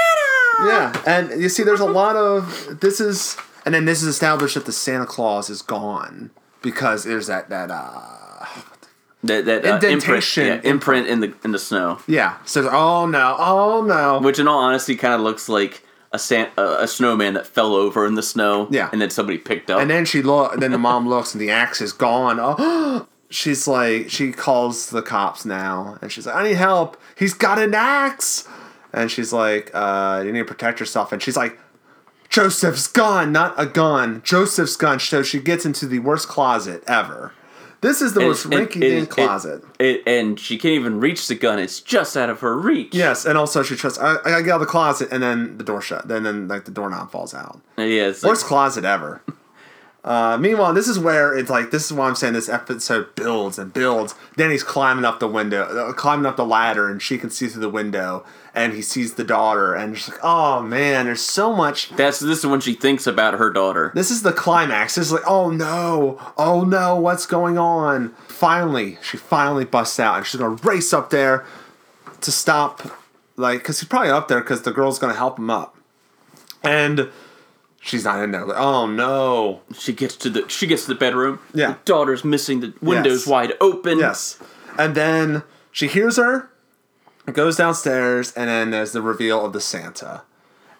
Yeah, 0.61 1.01
and 1.05 1.41
you 1.41 1.47
see, 1.49 1.63
there's 1.63 1.79
a 1.79 1.85
lot 1.85 2.15
of 2.17 2.79
this 2.81 2.99
is, 2.99 3.37
and 3.65 3.73
then 3.75 3.85
this 3.85 4.01
is 4.01 4.07
established 4.07 4.55
that 4.55 4.65
the 4.65 4.71
Santa 4.71 5.05
Claus 5.05 5.49
is 5.49 5.61
gone 5.61 6.31
because 6.61 7.03
there's 7.03 7.27
that 7.27 7.49
that 7.49 7.69
uh 7.71 8.45
That, 9.23 9.45
that 9.45 9.65
uh, 9.65 9.73
Indentation. 9.75 10.43
imprint, 10.45 10.63
yeah, 10.65 10.69
imprint 10.71 11.07
in 11.07 11.19
the 11.19 11.33
in 11.43 11.51
the 11.51 11.59
snow, 11.59 11.99
yeah. 12.07 12.37
So 12.45 12.69
oh 12.71 13.05
no, 13.05 13.35
oh 13.37 13.83
no, 13.85 14.19
which 14.19 14.39
in 14.39 14.47
all 14.47 14.59
honesty 14.59 14.95
kind 14.95 15.13
of 15.13 15.21
looks 15.21 15.49
like 15.49 15.83
a 16.11 16.17
san- 16.19 16.49
uh, 16.57 16.77
a 16.79 16.87
snowman 16.87 17.33
that 17.35 17.45
fell 17.45 17.75
over 17.75 18.05
in 18.07 18.15
the 18.15 18.23
snow. 18.23 18.67
Yeah. 18.71 18.89
and 18.91 19.01
then 19.01 19.09
somebody 19.09 19.37
picked 19.37 19.69
up. 19.69 19.79
and 19.81 19.89
then 19.91 20.05
she 20.05 20.21
look, 20.21 20.59
then 20.59 20.71
the 20.71 20.77
mom 20.77 21.07
looks 21.07 21.33
and 21.33 21.41
the 21.41 21.51
axe 21.51 21.81
is 21.81 21.91
gone. 21.93 22.37
Oh, 22.41 23.07
she's 23.29 23.67
like, 23.67 24.09
she 24.09 24.31
calls 24.31 24.89
the 24.89 25.01
cops 25.03 25.43
now, 25.45 25.97
and 26.01 26.11
she's 26.11 26.25
like, 26.25 26.35
I 26.35 26.43
need 26.47 26.55
help. 26.55 26.95
He's 27.17 27.33
got 27.33 27.59
an 27.59 27.75
axe, 27.75 28.47
and 28.93 29.11
she's 29.11 29.31
like, 29.33 29.69
uh, 29.73 30.23
you 30.25 30.31
need 30.31 30.39
to 30.39 30.45
protect 30.45 30.79
yourself, 30.79 31.11
and 31.11 31.21
she's 31.21 31.35
like. 31.37 31.59
Joseph's 32.29 32.87
gun, 32.87 33.31
not 33.31 33.53
a 33.57 33.65
gun. 33.65 34.21
Joseph's 34.23 34.75
gun. 34.75 34.99
So 34.99 35.23
she 35.23 35.39
gets 35.39 35.65
into 35.65 35.85
the 35.87 35.99
worst 35.99 36.27
closet 36.27 36.83
ever. 36.87 37.33
This 37.81 38.01
is 38.01 38.13
the 38.13 38.19
most 38.19 38.43
And- 38.45 38.53
and- 38.55 38.69
rinky 38.69 38.79
dink 38.81 39.09
closet. 39.09 39.63
It, 39.79 40.03
and 40.05 40.37
she 40.39 40.57
can't 40.57 40.73
even 40.73 40.99
reach 40.99 41.27
the 41.29 41.35
gun. 41.35 41.59
It's 41.59 41.79
just 41.79 42.17
out 42.17 42.29
of 42.29 42.41
her 42.41 42.57
reach. 42.57 42.93
Yes, 42.93 43.25
and 43.25 43.37
also 43.37 43.63
she 43.63 43.75
trusts. 43.77 43.97
I, 43.97 44.15
I 44.17 44.29
gotta 44.31 44.43
get 44.43 44.51
out 44.51 44.55
of 44.55 44.59
the 44.61 44.65
closet, 44.65 45.07
and 45.11 45.23
then 45.23 45.57
the 45.57 45.63
door 45.63 45.81
shut. 45.81 46.07
Then, 46.07 46.23
then 46.23 46.47
like 46.49 46.65
the 46.65 46.71
doorknob 46.71 47.09
falls 47.09 47.33
out. 47.33 47.61
yeah. 47.77 47.85
It's 48.09 48.21
like, 48.21 48.29
Worst 48.31 48.45
closet 48.45 48.85
ever. 48.85 49.21
Uh, 50.01 50.37
meanwhile, 50.39 50.73
this 50.73 50.87
is 50.87 50.97
where 50.97 51.37
it's 51.37 51.49
like 51.49 51.71
this 51.71 51.85
is 51.85 51.91
why 51.91 52.07
I'm 52.07 52.15
saying 52.15 52.31
this 52.31 52.47
episode 52.47 53.13
builds 53.15 53.59
and 53.59 53.73
builds. 53.73 54.15
He's 54.37 54.63
climbing 54.63 55.03
up 55.03 55.19
the 55.19 55.27
window, 55.27 55.63
uh, 55.63 55.91
climbing 55.91 56.25
up 56.25 56.37
the 56.37 56.45
ladder, 56.45 56.89
and 56.89 57.01
she 57.01 57.17
can 57.17 57.29
see 57.29 57.47
through 57.47 57.59
the 57.61 57.69
window, 57.69 58.25
and 58.59 58.73
he 58.73 58.81
sees 58.81 59.13
the 59.13 59.23
daughter, 59.23 59.73
and 59.73 59.97
she's 59.97 60.09
like, 60.09 60.19
"Oh 60.23 60.61
man, 60.61 61.05
there's 61.05 61.21
so 61.21 61.53
much." 61.55 61.89
that's 61.91 62.19
this 62.19 62.39
is 62.39 62.45
when 62.45 62.59
she 62.59 62.73
thinks 62.73 63.07
about 63.07 63.35
her 63.35 63.49
daughter. 63.49 63.91
This 63.95 64.11
is 64.11 64.21
the 64.21 64.33
climax. 64.33 64.95
This 64.95 65.07
is 65.07 65.11
like, 65.13 65.23
"Oh 65.27 65.49
no, 65.49 66.19
oh 66.37 66.63
no, 66.63 66.95
what's 66.97 67.25
going 67.25 67.57
on?" 67.57 68.09
Finally, 68.27 68.97
she 69.01 69.17
finally 69.17 69.65
busts 69.65 69.99
out, 69.99 70.17
and 70.17 70.25
she's 70.25 70.39
gonna 70.39 70.55
race 70.63 70.91
up 70.93 71.09
there 71.09 71.45
to 72.21 72.31
stop, 72.31 72.81
like, 73.37 73.59
because 73.59 73.79
he's 73.79 73.87
probably 73.87 74.09
up 74.09 74.27
there 74.27 74.41
because 74.41 74.63
the 74.63 74.71
girl's 74.71 74.99
gonna 74.99 75.13
help 75.13 75.39
him 75.39 75.49
up, 75.49 75.77
and 76.63 77.09
she's 77.81 78.03
not 78.03 78.21
in 78.23 78.31
there. 78.31 78.45
Like, 78.45 78.57
oh 78.59 78.85
no. 78.87 79.61
She 79.77 79.93
gets 79.93 80.15
to 80.17 80.29
the 80.29 80.49
she 80.49 80.67
gets 80.67 80.83
to 80.83 80.89
the 80.93 80.99
bedroom. 80.99 81.39
Yeah. 81.53 81.67
the 81.71 81.77
daughter's 81.85 82.23
missing. 82.25 82.59
The 82.59 82.73
windows 82.81 83.21
Yes. 83.21 83.27
wide 83.27 83.53
open. 83.61 83.99
Yes. 83.99 84.37
And 84.77 84.95
then 84.95 85.43
she 85.71 85.87
hears 85.87 86.17
her, 86.17 86.49
goes 87.33 87.57
downstairs, 87.57 88.31
and 88.33 88.49
then 88.49 88.71
there's 88.71 88.91
the 88.91 89.01
reveal 89.01 89.45
of 89.45 89.53
the 89.53 89.61
Santa. 89.61 90.23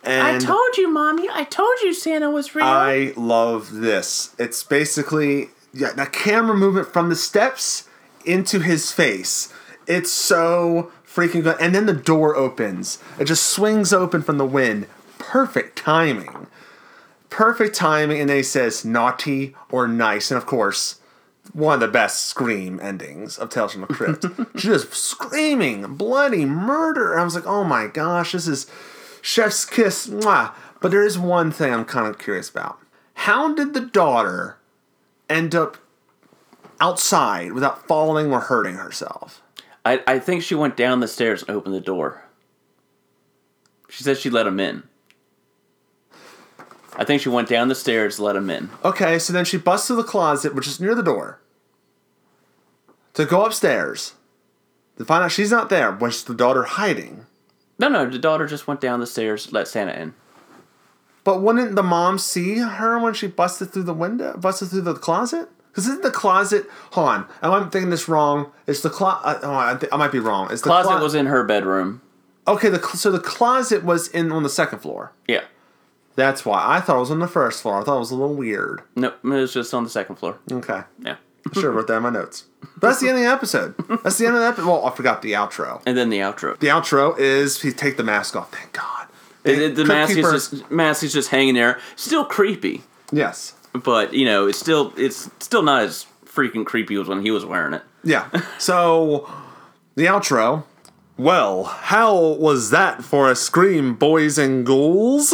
And 0.03 0.38
I 0.38 0.39
told 0.39 0.77
you, 0.77 0.89
mommy. 0.89 1.27
I 1.31 1.43
told 1.43 1.79
you 1.83 1.93
Santa 1.93 2.29
was 2.29 2.55
real. 2.55 2.65
I 2.65 3.13
love 3.17 3.73
this. 3.73 4.33
It's 4.39 4.63
basically 4.63 5.49
yeah, 5.73 5.91
that 5.93 6.13
camera 6.13 6.55
movement 6.55 6.88
from 6.88 7.09
the 7.09 7.15
steps 7.15 7.88
into 8.25 8.59
his 8.59 8.91
face. 8.91 9.53
It's 9.88 10.12
so 10.12 10.91
freaking 11.05 11.43
good. 11.43 11.57
And 11.59 11.73
then 11.73 11.85
the 11.85 11.93
door 11.93 12.35
opens. 12.35 12.99
It 13.19 13.25
just 13.25 13.43
swings 13.47 13.91
open 13.93 14.21
from 14.21 14.38
the 14.38 14.45
wind. 14.45 14.88
Perfect 15.17 15.77
timing. 15.77 16.47
Perfect 17.29 17.75
timing. 17.75 18.19
And 18.19 18.29
then 18.29 18.38
he 18.38 18.43
says 18.43 18.85
naughty 18.85 19.55
or 19.71 19.88
nice. 19.88 20.31
And 20.31 20.38
of 20.38 20.45
course, 20.45 20.98
one 21.53 21.75
of 21.75 21.79
the 21.79 21.88
best 21.88 22.25
scream 22.25 22.79
endings 22.81 23.38
of 23.38 23.49
Tales 23.49 23.73
from 23.73 23.81
the 23.81 23.88
Crypt. 23.88 24.25
just 24.55 24.93
screaming, 24.93 25.95
bloody 25.95 26.45
murder. 26.45 27.17
I 27.17 27.23
was 27.23 27.35
like, 27.35 27.47
oh 27.47 27.63
my 27.63 27.88
gosh, 27.88 28.33
this 28.33 28.47
is 28.47 28.67
chef's 29.21 29.65
kiss. 29.65 30.07
Mwah. 30.07 30.53
But 30.81 30.91
there 30.91 31.03
is 31.03 31.19
one 31.19 31.51
thing 31.51 31.73
I'm 31.73 31.85
kind 31.85 32.07
of 32.07 32.19
curious 32.19 32.49
about. 32.49 32.79
How 33.13 33.53
did 33.53 33.73
the 33.73 33.81
daughter 33.81 34.57
end 35.29 35.53
up 35.53 35.77
outside 36.79 37.51
without 37.51 37.85
falling 37.88 38.31
or 38.31 38.39
hurting 38.39 38.75
herself? 38.75 39.41
I, 39.85 40.01
I 40.07 40.19
think 40.19 40.43
she 40.43 40.55
went 40.55 40.77
down 40.77 40.99
the 40.99 41.07
stairs 41.07 41.43
and 41.43 41.55
opened 41.55 41.75
the 41.75 41.81
door. 41.81 42.23
She 43.89 44.03
said 44.03 44.17
she 44.17 44.29
let 44.29 44.47
him 44.47 44.59
in. 44.59 44.83
I 46.99 47.05
think 47.05 47.21
she 47.21 47.29
went 47.29 47.47
down 47.47 47.69
the 47.69 47.75
stairs, 47.75 48.17
to 48.17 48.23
let 48.25 48.35
him 48.35 48.49
in. 48.49 48.69
Okay, 48.83 49.17
so 49.19 49.31
then 49.33 49.45
she 49.45 49.57
busts 49.57 49.88
to 49.88 49.95
the 49.95 50.03
closet, 50.03 50.53
which 50.53 50.67
is 50.67 50.79
near 50.81 50.93
the 50.93 51.01
door, 51.01 51.39
to 53.13 53.25
go 53.25 53.45
upstairs 53.45 54.13
to 54.97 55.05
find 55.05 55.23
out 55.23 55.31
she's 55.31 55.49
not 55.51 55.69
there. 55.69 55.91
Was 55.91 56.23
the 56.25 56.35
daughter 56.35 56.63
hiding? 56.63 57.25
No, 57.79 57.88
no, 57.88 58.09
the 58.09 58.19
daughter 58.19 58.45
just 58.45 58.67
went 58.67 58.81
down 58.81 58.99
the 58.99 59.07
stairs, 59.07 59.51
let 59.53 59.67
Santa 59.67 59.93
in. 59.99 60.13
But 61.23 61.41
wouldn't 61.41 61.75
the 61.75 61.83
mom 61.83 62.17
see 62.19 62.57
her 62.57 62.99
when 62.99 63.13
she 63.13 63.27
busted 63.27 63.71
through 63.71 63.83
the 63.83 63.93
window, 63.93 64.35
busted 64.38 64.69
through 64.69 64.81
the 64.81 64.93
closet? 64.93 65.47
Because 65.69 65.88
isn't 65.88 66.01
the 66.03 66.12
closet? 66.12 66.65
Hold 66.91 67.07
on, 67.07 67.25
am 67.41 67.51
I 67.53 67.62
thinking 67.69 67.91
this 67.91 68.09
wrong? 68.09 68.51
It's 68.67 68.81
the 68.81 68.89
closet. 68.89 69.25
Uh, 69.25 69.39
oh, 69.43 69.55
I, 69.55 69.75
th- 69.79 69.91
I 69.93 69.97
might 69.97 70.12
be 70.12 70.19
wrong. 70.19 70.51
It's 70.51 70.62
the 70.63 70.67
Closet 70.69 70.89
clo- 70.89 71.03
was 71.03 71.15
in 71.15 71.27
her 71.27 71.43
bedroom. 71.43 72.01
okay. 72.47 72.69
The 72.69 72.79
cl- 72.79 72.95
so 72.95 73.12
the 73.12 73.19
closet 73.19 73.83
was 73.85 74.07
in 74.09 74.31
on 74.33 74.43
the 74.43 74.49
second 74.49 74.79
floor. 74.79 75.13
Yeah. 75.27 75.43
That's 76.19 76.45
why 76.45 76.62
I 76.75 76.82
thought 76.82 76.97
it 76.97 76.99
was 76.99 77.12
on 77.12 77.19
the 77.19 77.27
first 77.29 77.62
floor. 77.62 77.79
I 77.79 77.84
thought 77.86 77.95
it 77.95 77.99
was 77.99 78.12
a 78.12 78.15
little 78.15 78.36
weird. 78.36 78.82
Nope, 78.97 79.19
it 79.23 79.27
was 79.27 79.53
just 79.53 79.73
on 79.73 79.86
the 79.86 79.89
second 79.89 80.17
floor. 80.17 80.38
Okay. 80.51 80.82
Yeah. 81.01 81.15
Should 81.53 81.63
have 81.63 81.73
wrote 81.73 81.88
that 81.88 81.95
in 81.95 82.03
my 82.03 82.10
notes. 82.10 82.43
But 82.62 82.89
that's 82.89 82.99
the 82.99 83.08
end 83.08 83.19
of 83.19 83.23
the 83.23 83.29
episode. 83.29 83.73
That's 84.03 84.17
the 84.17 84.25
end 84.25 84.36
of 84.36 84.41
the 84.41 84.47
episode. 84.47 84.67
Well, 84.67 84.86
I 84.86 84.91
forgot 84.91 85.21
the 85.21 85.32
outro. 85.32 85.82
And 85.86 85.97
then 85.97 86.10
the 86.10 86.19
outro. 86.19 86.60
The 86.60 86.67
outro 86.67 87.17
is 87.17 87.62
he 87.62 87.71
take 87.71 87.95
the 87.95 88.03
mask 88.03 88.36
off. 88.36 88.51
Thank 88.51 88.73
God. 88.73 89.08
The, 89.43 89.69
the, 89.69 89.86
mask 89.86 90.17
is 90.17 90.29
just 90.29 90.69
mask 90.69 91.03
is 91.03 91.13
just 91.13 91.29
hanging 91.29 91.53
there. 91.53 91.79
Still 91.95 92.25
creepy, 92.25 92.84
Yes. 93.13 93.53
but 93.71 94.13
you 94.13 94.25
know, 94.25 94.45
it's 94.47 94.60
still 94.60 94.93
it's 94.97 95.29
still 95.39 95.63
not 95.63 95.84
as 95.84 96.05
freaking 96.25 96.65
creepy 96.65 96.99
as 96.99 97.08
when 97.08 97.21
he 97.21 97.32
was 97.32 97.45
wearing 97.45 97.73
it. 97.73 97.84
Yeah. 98.03 98.29
So 98.58 99.32
the 99.95 100.05
outro. 100.05 100.65
Well, 101.17 101.63
how 101.63 102.17
was 102.17 102.69
that 102.71 103.03
for 103.03 103.32
a 103.32 103.36
scream, 103.36 103.95
boys 103.95 104.38
and 104.38 104.65
ghouls? 104.65 105.34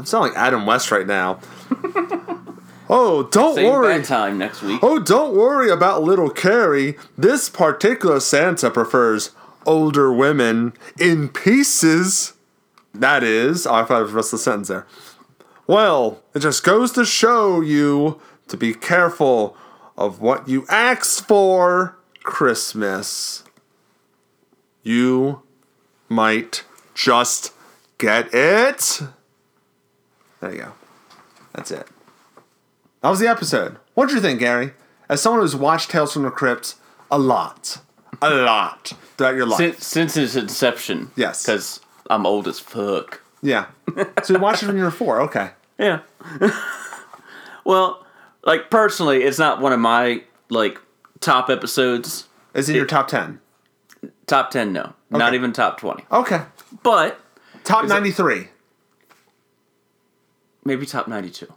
I'm 0.00 0.06
sounding 0.06 0.32
like 0.32 0.42
Adam 0.42 0.64
West 0.64 0.90
right 0.90 1.06
now. 1.06 1.40
oh, 2.88 3.28
don't 3.30 3.54
Same 3.54 3.70
worry. 3.70 3.98
bad 3.98 4.06
time 4.06 4.38
next 4.38 4.62
week. 4.62 4.80
Oh, 4.82 4.98
don't 4.98 5.36
worry 5.36 5.68
about 5.68 6.02
little 6.02 6.30
Carrie. 6.30 6.96
This 7.18 7.50
particular 7.50 8.18
Santa 8.18 8.70
prefers 8.70 9.32
older 9.66 10.10
women 10.10 10.72
in 10.98 11.28
pieces. 11.28 12.32
That 12.94 13.22
is, 13.22 13.66
oh, 13.66 13.74
I 13.74 13.84
thought 13.84 13.98
it 13.98 14.02
was 14.04 14.12
the 14.12 14.16
rest 14.16 14.32
of 14.32 14.38
the 14.38 14.42
sentence 14.42 14.68
there. 14.68 14.86
Well, 15.66 16.22
it 16.32 16.38
just 16.38 16.64
goes 16.64 16.92
to 16.92 17.04
show 17.04 17.60
you 17.60 18.22
to 18.48 18.56
be 18.56 18.72
careful 18.72 19.54
of 19.98 20.22
what 20.22 20.48
you 20.48 20.64
ask 20.70 21.26
for 21.26 21.98
Christmas. 22.22 23.44
You 24.82 25.42
might 26.08 26.64
just 26.94 27.52
get 27.98 28.34
it. 28.34 29.02
There 30.40 30.52
you 30.52 30.58
go. 30.62 30.72
That's 31.52 31.70
it. 31.70 31.86
That 33.02 33.08
was 33.10 33.18
the 33.20 33.28
episode. 33.28 33.78
What 33.94 34.06
did 34.08 34.14
you 34.14 34.20
think, 34.20 34.40
Gary? 34.40 34.72
As 35.08 35.20
someone 35.22 35.40
who's 35.42 35.56
watched 35.56 35.90
Tales 35.90 36.12
from 36.12 36.22
the 36.22 36.30
Crypt 36.30 36.74
a 37.10 37.18
lot, 37.18 37.78
a 38.22 38.30
lot 38.30 38.92
throughout 39.16 39.34
your 39.34 39.46
life. 39.46 39.58
Since, 39.58 39.86
since 39.86 40.16
its 40.16 40.36
inception. 40.36 41.10
Yes. 41.16 41.42
Because 41.44 41.80
I'm 42.08 42.26
old 42.26 42.46
as 42.46 42.60
fuck. 42.60 43.20
yeah. 43.42 43.66
So 44.22 44.34
you 44.34 44.38
watched 44.40 44.62
it 44.62 44.66
when 44.66 44.76
you 44.76 44.84
were 44.84 44.90
four. 44.90 45.20
Okay. 45.22 45.50
Yeah. 45.80 46.00
well, 47.64 48.04
like 48.44 48.70
personally, 48.70 49.22
it's 49.22 49.38
not 49.38 49.62
one 49.62 49.72
of 49.72 49.80
my 49.80 50.22
like 50.50 50.78
top 51.20 51.48
episodes. 51.48 52.28
Is 52.52 52.68
it, 52.68 52.76
your 52.76 52.84
top 52.84 53.08
ten? 53.08 53.40
Top 54.26 54.50
ten, 54.50 54.74
no, 54.74 54.92
not 55.08 55.32
even 55.32 55.54
top 55.54 55.78
twenty. 55.80 56.04
Okay. 56.12 56.42
But 56.82 57.18
Top 57.64 57.86
ninety-three. 57.86 58.48
Maybe 60.64 60.86
top 60.86 61.08
ninety-two. 61.08 61.52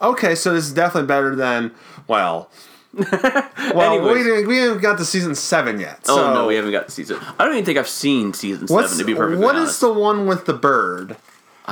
Okay, 0.00 0.34
so 0.34 0.52
this 0.54 0.64
is 0.66 0.72
definitely 0.72 1.06
better 1.06 1.34
than 1.34 1.72
well. 2.06 2.50
well, 2.94 3.94
Anyways. 3.94 4.16
we 4.16 4.22
didn't, 4.22 4.46
we 4.48 4.58
haven't 4.58 4.82
got 4.82 4.98
to 4.98 5.04
season 5.04 5.34
seven 5.34 5.80
yet. 5.80 6.00
Oh 6.08 6.16
so 6.16 6.34
no, 6.34 6.46
we 6.46 6.54
haven't 6.54 6.70
got 6.72 6.86
to 6.86 6.92
season. 6.92 7.18
I 7.38 7.44
don't 7.44 7.54
even 7.54 7.64
think 7.64 7.78
I've 7.78 7.88
seen 7.88 8.32
season 8.34 8.66
What's 8.68 8.90
seven. 8.90 8.98
To 8.98 9.04
be 9.04 9.14
perfectly 9.16 9.44
what 9.44 9.56
honest, 9.56 9.74
is 9.74 9.80
the 9.80 9.92
one 9.92 10.26
with 10.26 10.46
the 10.46 10.54
bird? 10.54 11.16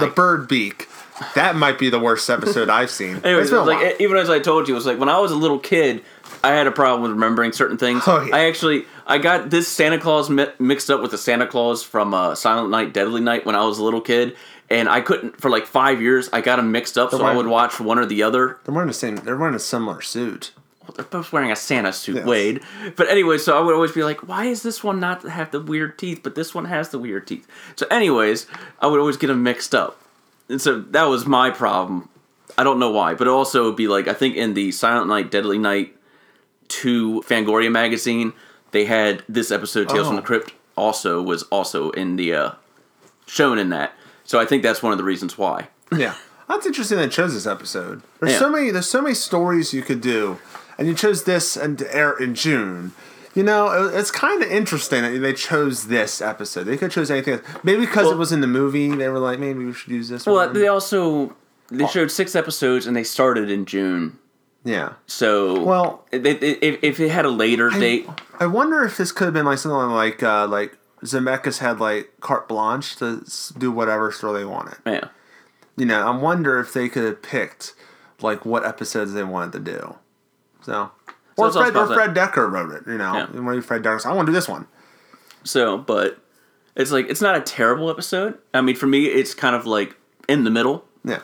The 0.01 0.09
bird 0.09 0.49
beak. 0.49 0.89
That 1.35 1.55
might 1.55 1.79
be 1.79 1.91
the 1.91 2.01
worst 2.01 2.29
episode 2.31 2.69
I've 2.71 2.91
seen. 2.91 3.17
Anyways, 3.19 3.43
It's 3.43 3.51
been 3.51 3.61
a 3.61 3.65
like 3.65 4.01
even 4.01 4.17
as 4.17 4.31
I 4.31 4.39
told 4.41 4.67
you, 4.67 4.75
it 4.75 4.77
was 4.77 4.87
like 4.87 4.99
when 4.99 5.11
I 5.11 5.19
was 5.21 5.31
a 5.31 5.37
little 5.37 5.59
kid, 5.59 6.03
I 6.43 6.53
had 6.53 6.67
a 6.67 6.73
problem 6.73 7.03
with 7.03 7.13
remembering 7.13 7.53
certain 7.53 7.77
things. 7.77 8.03
Oh, 8.07 8.21
yeah. 8.25 8.35
I 8.35 8.45
actually 8.47 8.87
I 9.07 9.19
got 9.19 9.51
this 9.51 9.69
Santa 9.69 9.99
Claus 9.99 10.29
mi- 10.31 10.47
mixed 10.59 10.91
up 10.91 11.03
with 11.03 11.11
the 11.13 11.19
Santa 11.19 11.47
Claus 11.47 11.83
from 11.85 12.15
uh, 12.15 12.35
Silent 12.35 12.71
Night, 12.71 12.93
Deadly 12.93 13.21
Night 13.21 13.45
when 13.47 13.55
I 13.55 13.65
was 13.65 13.79
a 13.79 13.85
little 13.85 14.01
kid, 14.01 14.35
and 14.73 14.89
I 14.89 15.01
couldn't 15.03 15.41
for 15.41 15.51
like 15.51 15.67
five 15.67 16.01
years. 16.03 16.29
I 16.33 16.41
got 16.41 16.57
them 16.57 16.73
mixed 16.73 16.97
up, 16.99 17.11
so 17.11 17.23
I 17.25 17.35
would 17.37 17.47
watch 17.47 17.79
one 17.79 17.99
or 17.99 18.07
the 18.07 18.23
other. 18.23 18.59
They're 18.65 18.75
wearing 18.75 18.89
the 18.89 18.95
same. 18.95 19.17
They're 19.17 19.37
wearing 19.37 19.55
a 19.55 19.59
similar 19.61 20.01
suit. 20.01 20.53
They're 20.97 21.05
both 21.05 21.33
wearing 21.33 21.53
a 21.53 21.57
Santa 21.57 21.93
suit, 21.93 22.17
Yes. 22.17 22.27
Wade. 22.27 22.61
But 22.97 23.09
anyway, 23.09 23.39
so 23.39 23.57
I 23.57 23.61
would 23.61 23.73
always 23.75 23.93
be 23.93 24.03
like, 24.03 24.27
why 24.29 24.47
is 24.47 24.63
this 24.65 24.83
one 24.83 24.99
not 24.99 25.23
have 25.23 25.51
the 25.53 25.61
weird 25.61 25.97
teeth, 25.99 26.21
but 26.25 26.35
this 26.35 26.55
one 26.55 26.65
has 26.65 26.89
the 26.89 26.99
weird 26.99 27.27
teeth? 27.29 27.47
So, 27.77 27.87
anyways, 27.91 28.47
I 28.81 28.89
would 28.89 28.99
always 28.99 29.17
get 29.17 29.29
them 29.29 29.43
mixed 29.45 29.75
up. 29.77 29.99
And 30.49 30.61
so 30.61 30.81
that 30.81 31.05
was 31.05 31.25
my 31.25 31.51
problem. 31.51 32.09
I 32.59 32.65
don't 32.65 32.79
know 32.81 32.91
why, 32.91 33.15
but 33.15 33.29
also 33.29 33.73
be 33.73 33.87
like, 33.89 34.09
I 34.09 34.13
think 34.13 34.37
in 34.37 34.55
the 34.55 34.73
Silent 34.73 35.09
Night, 35.09 35.31
Deadly 35.31 35.57
Night 35.57 35.97
2 36.69 37.23
Fangoria 37.27 37.71
magazine, 37.71 38.33
they 38.73 38.85
had 38.85 39.23
this 39.29 39.51
episode, 39.51 39.89
Tales 39.89 40.09
from 40.09 40.17
Oh. 40.17 40.21
the 40.21 40.27
Crypt, 40.27 40.53
also 40.77 41.23
was 41.23 41.45
also 41.45 41.91
in 41.91 42.17
the, 42.17 42.35
uh, 42.35 42.51
shown 43.27 43.59
in 43.59 43.71
that. 43.71 43.95
So 44.25 44.39
I 44.41 44.45
think 44.45 44.63
that's 44.63 44.83
one 44.83 44.93
of 44.93 44.99
the 44.99 45.05
reasons 45.05 45.37
why. 45.37 45.69
Yeah, 45.97 46.15
that's 46.49 46.67
interesting. 46.67 46.99
They 46.99 47.09
chose 47.09 47.35
this 47.35 47.47
episode. 47.47 48.03
There's 48.21 48.33
Yeah. 48.33 48.39
so 48.39 48.51
many. 48.51 48.71
There's 48.71 48.89
so 48.89 49.03
many 49.03 49.15
stories 49.15 49.73
you 49.75 49.83
could 49.83 50.01
do, 50.01 50.39
and 50.79 50.87
you 50.89 50.95
chose 50.95 51.25
this 51.25 51.57
and 51.57 51.79
to 51.79 51.95
air 51.95 52.13
in 52.13 52.35
June. 52.35 52.93
You 53.35 53.43
know, 53.43 53.89
it's 53.95 54.11
kind 54.11 54.43
of 54.43 54.51
interesting 54.51 55.03
that 55.03 55.19
they 55.19 55.33
chose 55.33 55.87
this 55.89 56.21
episode. 56.21 56.65
They 56.65 56.73
could 56.77 56.87
have 56.87 56.93
chose 56.93 57.11
anything. 57.11 57.35
else. 57.35 57.43
Maybe 57.63 57.81
because 57.81 58.05
Well- 58.05 58.13
it 58.13 58.19
was 58.19 58.31
in 58.31 58.43
the 58.43 58.47
movie, 58.47 58.95
they 58.95 59.09
were 59.09 59.19
like, 59.19 59.39
maybe 59.39 59.65
we 59.65 59.73
should 59.73 59.91
use 59.91 60.11
this. 60.11 60.27
Well, 60.27 60.35
one. 60.37 60.53
they 60.53 60.69
also, 60.69 61.35
they 61.71 61.87
showed 61.87 62.11
six 62.11 62.37
episodes 62.37 62.87
and 62.87 62.95
they 62.95 63.05
started 63.05 63.51
in 63.51 63.65
June. 63.65 64.19
yeah. 64.65 64.91
So 65.07 65.61
Well- 65.63 66.05
if 66.13 66.79
if 66.83 67.01
it 67.01 67.09
had 67.11 67.25
a 67.25 67.31
later 67.31 67.71
date, 67.71 68.07
I 68.39 68.45
wonder 68.47 68.85
if 68.85 68.99
this 68.99 69.13
could 69.13 69.25
have 69.25 69.35
been 69.35 69.47
like 69.47 69.57
something 69.59 69.91
like 69.91 70.23
uh, 70.23 70.47
like 70.47 70.77
Zemeckis 71.05 71.59
had 71.59 71.81
like 71.81 72.13
carte 72.21 72.49
blanche 72.49 72.97
to 72.97 73.25
do 73.59 73.71
whatever 73.73 74.13
story 74.13 74.41
they 74.41 74.45
wanted. 74.45 74.77
yeah, 74.87 75.09
You 75.77 75.87
know, 75.87 76.07
I 76.07 76.17
wonder 76.17 76.59
if 76.61 76.73
they 76.73 76.89
could 76.89 77.05
have 77.05 77.23
picked 77.23 77.75
like 78.21 78.45
what 78.45 78.65
episodes 78.65 79.13
they 79.13 79.25
wanted 79.25 79.53
to 79.53 79.59
do. 79.73 79.97
So, 80.63 80.91
or 81.37 81.49
it's 81.49 81.57
Fred 81.57 81.77
or 81.77 81.87
Fred 81.93 82.15
Dekker 82.15 82.51
wrote 82.51 82.73
it. 82.73 82.85
You 82.87 82.99
know, 82.99 83.15
Yeah. 83.15 83.27
maybe 83.41 83.61
Fred 83.61 83.83
Dekker. 83.83 84.01
said, 84.01 84.11
I 84.11 84.15
want 84.15 84.27
to 84.27 84.31
do 84.33 84.35
this 84.35 84.49
one. 84.49 84.67
so 85.45 85.77
but 85.79 86.19
it's 86.77 86.93
like 86.93 87.09
it's 87.11 87.21
not 87.21 87.35
a 87.37 87.41
terrible 87.41 87.91
episode. 87.91 88.39
I 88.55 88.61
mean, 88.61 88.77
for 88.77 88.87
me, 88.87 89.07
it's 89.07 89.35
kind 89.35 89.57
of 89.57 89.67
like 89.67 89.97
in 90.29 90.45
the 90.45 90.51
middle. 90.51 90.85
Yeah. 91.05 91.19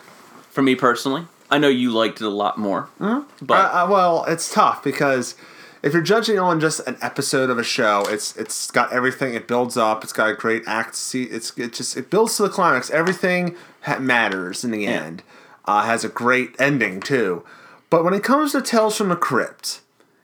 For 0.51 0.61
me 0.61 0.75
personally, 0.75 1.25
I 1.49 1.57
know 1.57 1.69
you 1.69 1.91
liked 1.91 2.19
it 2.21 2.25
a 2.25 2.29
lot 2.29 2.57
more, 2.57 2.89
Mm-hmm. 2.99 3.45
but 3.45 3.65
Uh, 3.73 3.85
uh, 3.85 3.87
well, 3.89 4.25
it's 4.27 4.53
tough 4.53 4.83
because 4.83 5.35
if 5.81 5.93
you're 5.93 6.01
judging 6.01 6.37
on 6.39 6.59
just 6.59 6.79
an 6.87 6.97
episode 7.01 7.49
of 7.49 7.57
a 7.57 7.63
show, 7.63 8.03
it's 8.09 8.35
it's 8.37 8.69
got 8.71 8.91
everything. 8.91 9.33
It 9.33 9.47
builds 9.47 9.77
up. 9.77 10.03
It's 10.03 10.13
got 10.13 10.29
a 10.29 10.33
great 10.33 10.63
act. 10.67 10.95
See, 10.95 11.23
it's 11.23 11.57
it 11.57 11.73
just 11.73 11.95
it 11.97 12.09
builds 12.09 12.35
to 12.37 12.43
the 12.43 12.49
climax. 12.49 12.89
Everything 12.91 13.55
ha- 13.81 13.99
matters 13.99 14.63
in 14.63 14.71
the 14.71 14.85
end. 14.87 15.23
Uh, 15.65 15.83
has 15.83 16.03
a 16.03 16.09
great 16.09 16.55
ending 16.59 16.99
too. 16.99 17.43
But 17.89 18.03
when 18.03 18.13
it 18.13 18.23
comes 18.23 18.51
to 18.53 18.61
Tales 18.61 18.97
from 18.97 19.09
the 19.09 19.15
Crypt, 19.15 19.81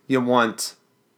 you 0.08 0.22
want 0.22 0.76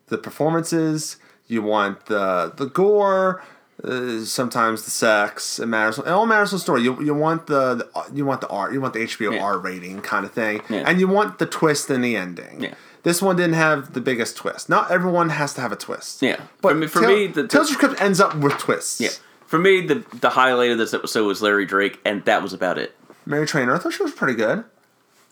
the 0.08 0.18
performances. 0.18 1.18
You 1.48 1.62
want 1.62 2.06
the 2.08 2.54
the 2.56 2.66
gore. 2.68 3.44
Uh, 3.84 4.22
sometimes 4.26 4.84
the 4.86 4.90
sex 4.90 5.60
it 5.60 5.68
matters. 5.68 6.00
It 6.00 6.08
all 6.08 6.26
matters 6.26 6.50
the 6.50 6.58
story. 6.58 6.82
You, 6.82 7.00
you 7.04 7.14
want 7.14 7.46
the, 7.46 7.76
the 7.76 7.88
you 8.12 8.26
want 8.26 8.42
the 8.42 8.48
art. 8.48 8.74
You 8.74 8.82
want 8.82 8.94
the 8.96 9.02
HBO 9.02 9.34
Yeah. 9.36 9.44
R 9.44 9.60
rating 9.60 10.02
kind 10.02 10.26
of 10.26 10.32
thing, 10.32 10.62
Yeah. 10.68 10.84
and 10.88 11.00
you 11.00 11.08
want 11.08 11.38
the 11.38 11.46
twist 11.46 11.90
in 11.92 12.02
the 12.02 12.16
ending. 12.16 12.64
Yeah. 12.64 12.74
This 13.08 13.22
one 13.22 13.38
didn't 13.38 13.54
have 13.54 13.94
the 13.94 14.02
biggest 14.02 14.36
twist. 14.36 14.68
Not 14.68 14.92
everyone 14.92 15.30
has 15.30 15.54
to 15.54 15.62
have 15.62 15.72
a 15.72 15.78
twist. 15.78 16.22
yeah. 16.22 16.42
But 16.62 16.72
for 16.72 16.76
me, 16.76 16.88
for 16.88 17.00
Tale- 17.00 17.10
me, 17.10 17.28
the, 17.28 17.48
Tales 17.48 17.72
of 17.72 17.80
the 17.80 17.88
Crypt 17.88 18.02
ends 18.02 18.20
up 18.20 18.36
with 18.36 18.58
twists. 18.58 19.00
yeah, 19.00 19.12
for 19.46 19.58
me, 19.58 19.80
the 19.80 20.04
the 20.20 20.32
highlight 20.32 20.72
of 20.72 20.78
this 20.78 20.94
episode 20.94 21.26
was 21.26 21.42
Larry 21.42 21.66
Drake, 21.66 22.02
and 22.04 22.26
that 22.26 22.44
was 22.44 22.52
about 22.52 22.78
it. 22.78 22.98
Mary 23.26 23.48
Trainor, 23.48 23.74
I 23.74 23.78
thought 23.78 23.94
she 23.94 24.04
was 24.04 24.12
pretty 24.12 24.34
good. 24.34 24.66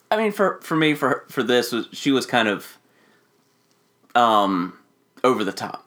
I 0.10 0.16
mean, 0.16 0.32
for 0.32 0.62
for 0.62 0.78
me, 0.78 0.96
for 0.96 1.26
for 1.28 1.44
this, 1.44 1.74
she 1.92 2.12
was 2.12 2.26
kind 2.26 2.48
of 2.48 2.78
um 4.16 4.78
over 5.26 5.44
the 5.44 5.52
top. 5.52 5.86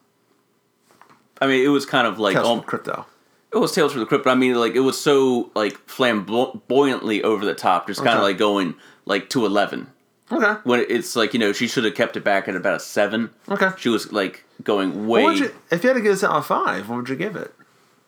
I 1.41 1.47
mean, 1.47 1.65
it 1.65 1.69
was 1.69 1.87
kind 1.87 2.07
of 2.07 2.19
like 2.19 2.35
Tales 2.35 2.47
oh, 2.47 2.51
from 2.51 2.59
the 2.59 2.67
Crypt, 2.67 2.85
though. 2.85 3.07
it 3.51 3.57
was 3.57 3.75
Tales 3.75 3.93
from 3.93 4.01
the 4.01 4.07
Crypt, 4.07 4.25
but 4.25 4.31
I 4.33 4.35
mean, 4.35 4.57
like 4.57 4.75
it 4.75 4.81
was 4.81 5.01
so 5.01 5.51
like 5.55 5.79
flamboyantly 5.89 7.23
over 7.23 7.47
the 7.47 7.55
top, 7.55 7.87
just 7.87 8.05
kind 8.05 8.19
of 8.19 8.23
like 8.23 8.37
going 8.37 8.75
like 9.07 9.31
to 9.31 9.47
eleven. 9.47 9.87
Okay. 10.31 10.61
When 10.65 10.85
it's 10.89 11.17
like 11.17 11.33
you 11.33 11.39
know 11.41 11.53
she 11.53 11.67
should 11.69 11.85
have 11.85 11.95
kept 11.95 12.17
it 12.17 12.25
back 12.25 12.49
at 12.49 12.57
about 12.57 12.77
a 12.77 12.81
seven. 12.81 13.31
Okay. 13.49 13.71
She 13.79 13.89
was 13.89 14.13
like 14.13 14.45
going 14.63 15.07
way. 15.07 15.23
What 15.23 15.31
would 15.35 15.39
you, 15.39 15.55
if 15.71 15.83
you 15.83 15.89
had 15.89 15.95
to 15.97 16.03
give 16.03 16.13
this 16.13 16.25
out 16.25 16.33
of 16.33 16.47
five, 16.47 16.89
what 16.89 16.97
would 16.97 17.09
you 17.09 17.17
give 17.17 17.35
it? 17.37 17.53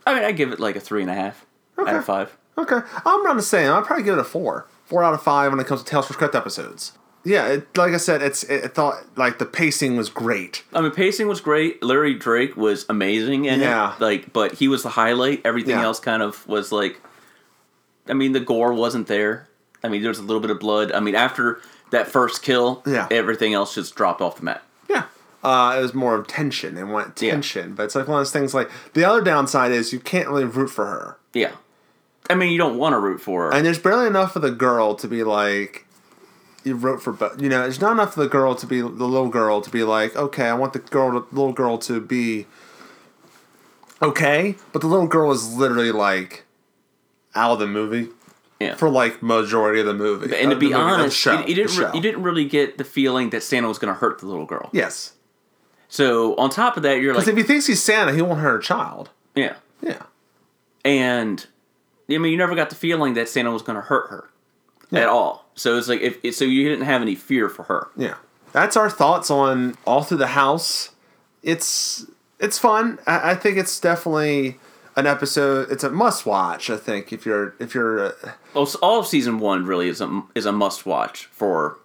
I 0.06 0.14
mean, 0.14 0.24
I 0.24 0.32
give 0.32 0.52
it 0.52 0.60
like 0.60 0.76
a 0.76 0.80
three 0.80 1.02
and 1.02 1.10
a 1.10 1.14
half 1.14 1.46
out 1.78 1.88
of 1.94 2.04
five. 2.04 2.36
Okay, 2.58 2.80
I'm 3.06 3.24
around 3.24 3.36
the 3.38 3.42
same. 3.42 3.72
I'd 3.72 3.84
probably 3.84 4.04
give 4.04 4.18
it 4.18 4.20
a 4.20 4.24
four, 4.24 4.66
four 4.84 5.02
out 5.02 5.14
of 5.14 5.22
five 5.22 5.50
when 5.50 5.60
it 5.60 5.66
comes 5.66 5.82
to 5.82 5.86
Tales 5.86 6.06
from 6.08 6.16
Crypt 6.16 6.34
episodes. 6.34 6.92
Yeah, 7.24 7.46
it, 7.48 7.76
like 7.76 7.92
I 7.92 7.98
said, 7.98 8.22
it's 8.22 8.42
it, 8.44 8.64
it 8.64 8.74
thought 8.74 9.02
like 9.16 9.38
the 9.38 9.46
pacing 9.46 9.96
was 9.96 10.08
great. 10.10 10.64
I 10.74 10.80
mean, 10.80 10.90
pacing 10.90 11.28
was 11.28 11.40
great. 11.40 11.82
Larry 11.82 12.14
Drake 12.14 12.56
was 12.56 12.84
amazing 12.88 13.46
and 13.48 13.60
Yeah. 13.62 13.94
it. 13.94 14.00
Like, 14.00 14.32
but 14.32 14.52
he 14.54 14.68
was 14.68 14.82
the 14.82 14.90
highlight. 14.90 15.40
Everything 15.44 15.76
Yeah. 15.76 15.84
else 15.84 16.00
kind 16.00 16.22
of 16.22 16.46
was 16.46 16.70
like. 16.72 17.00
I 18.08 18.14
mean, 18.14 18.32
the 18.32 18.40
gore 18.40 18.72
wasn't 18.72 19.06
there. 19.06 19.48
I 19.84 19.88
mean, 19.88 20.00
there 20.02 20.08
was 20.10 20.18
a 20.18 20.22
little 20.22 20.40
bit 20.40 20.50
of 20.50 20.58
blood. 20.58 20.92
I 20.92 21.00
mean, 21.00 21.14
after 21.14 21.60
that 21.90 22.08
first 22.08 22.42
kill, 22.42 22.82
Yeah. 22.86 23.06
everything 23.10 23.54
else 23.54 23.74
just 23.74 23.94
dropped 23.94 24.20
off 24.20 24.36
the 24.36 24.44
map. 24.44 24.62
Yeah. 24.88 25.04
Uh, 25.42 25.76
it 25.78 25.82
was 25.82 25.94
more 25.94 26.14
of 26.16 26.26
tension. 26.26 26.76
It 26.76 26.84
went 26.84 27.20
Yeah. 27.20 27.30
tension, 27.32 27.74
but 27.74 27.84
it's 27.84 27.94
like 27.94 28.06
one 28.08 28.18
of 28.18 28.26
those 28.26 28.32
things. 28.32 28.52
Like 28.54 28.70
the 28.92 29.04
other 29.04 29.20
downside 29.22 29.72
is 29.72 29.92
you 29.92 29.98
can't 30.00 30.28
really 30.28 30.44
root 30.44 30.68
for 30.68 30.86
her. 30.86 31.16
Yeah, 31.32 31.52
I 32.28 32.34
mean, 32.34 32.50
you 32.52 32.58
don't 32.58 32.76
want 32.76 32.92
to 32.94 32.98
root 32.98 33.20
for 33.20 33.44
her. 33.46 33.52
And 33.54 33.64
there's 33.64 33.78
barely 33.78 34.06
enough 34.06 34.36
of 34.36 34.42
the 34.42 34.50
girl 34.50 34.94
to 34.96 35.08
be 35.08 35.22
like, 35.24 35.86
you 36.62 36.74
wrote 36.74 37.02
for 37.02 37.12
both. 37.12 37.40
You 37.40 37.48
know, 37.48 37.62
there's 37.62 37.80
not 37.80 37.92
enough 37.92 38.16
of 38.16 38.22
the 38.22 38.28
girl 38.28 38.54
to 38.54 38.66
be 38.66 38.80
the 38.80 38.86
little 38.88 39.28
girl 39.28 39.60
to 39.62 39.70
be 39.70 39.82
like, 39.82 40.14
okay, 40.14 40.46
I 40.48 40.54
want 40.54 40.74
the 40.74 40.78
girl, 40.80 41.10
the 41.12 41.24
little 41.32 41.52
girl 41.54 41.78
to 41.78 42.00
be 42.00 42.46
okay, 44.02 44.56
but 44.72 44.80
the 44.82 44.88
little 44.88 45.06
girl 45.06 45.30
is 45.32 45.54
literally 45.54 45.92
like 45.92 46.44
out 47.34 47.52
of 47.52 47.58
the 47.60 47.66
movie 47.66 48.08
yeah. 48.60 48.74
for 48.74 48.88
like 48.90 49.22
majority 49.22 49.80
of 49.80 49.86
the 49.86 49.94
movie. 49.94 50.34
and 50.36 50.50
to 50.50 50.56
be 50.56 50.68
the 50.68 50.74
movie, 50.78 50.90
the 50.90 50.94
honest, 51.00 51.16
show, 51.16 51.40
you, 51.40 51.46
you 51.48 51.54
didn't 51.54 51.76
re- 51.78 51.90
you 51.94 52.00
didn't 52.00 52.22
really 52.22 52.44
get 52.44 52.78
the 52.78 52.84
feeling 52.84 53.30
that 53.30 53.42
Santa 53.42 53.66
was 53.68 53.78
going 53.78 53.92
to 53.92 53.98
hurt 53.98 54.18
the 54.20 54.26
little 54.26 54.46
girl. 54.46 54.68
Yes, 54.72 55.14
So 55.88 56.36
on 56.36 56.50
top 56.50 56.76
of 56.76 56.82
that, 56.84 57.00
you're 57.00 57.14
like, 57.14 57.26
if 57.26 57.36
he 57.36 57.42
thinks 57.42 57.66
he's 57.66 57.82
Santa, 57.82 58.12
he 58.14 58.22
won't 58.22 58.40
hurt 58.40 58.58
a 58.58 58.62
child. 58.62 59.10
yeah, 59.34 59.54
Yeah, 59.82 60.02
and 60.84 61.46
I 62.08 62.18
mean, 62.18 62.32
you 62.32 62.36
never 62.38 62.54
got 62.54 62.70
the 62.70 62.76
feeling 62.76 63.14
that 63.14 63.28
Santa 63.28 63.50
was 63.50 63.62
going 63.62 63.76
to 63.76 63.82
hurt 63.82 64.10
her 64.10 64.28
Yeah. 64.90 65.00
at 65.00 65.08
all. 65.08 65.46
So 65.54 65.76
it's 65.78 65.88
like 65.88 66.00
if 66.00 66.34
so, 66.34 66.44
you 66.44 66.68
didn't 66.68 66.84
have 66.86 67.02
any 67.02 67.14
fear 67.14 67.48
for 67.48 67.64
her. 67.64 67.88
yeah. 67.96 68.14
That's 68.52 68.76
our 68.76 68.90
thoughts 68.90 69.30
on 69.30 69.76
all 69.86 70.02
through 70.02 70.16
the 70.18 70.26
house. 70.28 70.90
It's 71.44 72.04
it's 72.40 72.58
fun. 72.58 72.98
I, 73.06 73.30
I 73.30 73.34
think 73.36 73.56
it's 73.58 73.78
definitely 73.78 74.58
an 75.00 75.06
episode. 75.06 75.70
It's 75.70 75.82
a 75.84 75.90
must 75.90 76.24
watch. 76.26 76.70
I 76.70 76.76
think 76.76 77.12
if 77.12 77.26
you're 77.26 77.54
if 77.58 77.74
you're 77.74 78.04
a 78.06 78.14
Well, 78.54 78.68
all 78.82 79.00
of 79.00 79.06
season 79.06 79.38
one 79.40 79.64
really 79.66 79.88
is 79.88 80.00
a 80.00 80.22
is 80.34 80.46
a 80.46 80.52
must 80.52 80.86
watch 80.86 81.26
for 81.26 81.78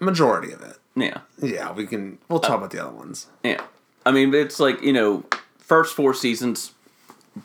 majority 0.00 0.52
of 0.52 0.60
it. 0.62 0.76
yeah 0.96 1.18
Yeah, 1.40 1.70
we 1.72 1.86
can. 1.86 2.18
We'll 2.28 2.40
talk 2.40 2.58
about 2.58 2.70
the 2.72 2.82
other 2.84 2.94
ones. 2.96 3.26
yeah. 3.44 3.62
I 4.04 4.10
mean, 4.10 4.34
it's 4.34 4.58
like 4.58 4.82
you 4.82 4.92
know, 4.92 5.24
first 5.58 5.94
four 5.94 6.12
seasons 6.14 6.72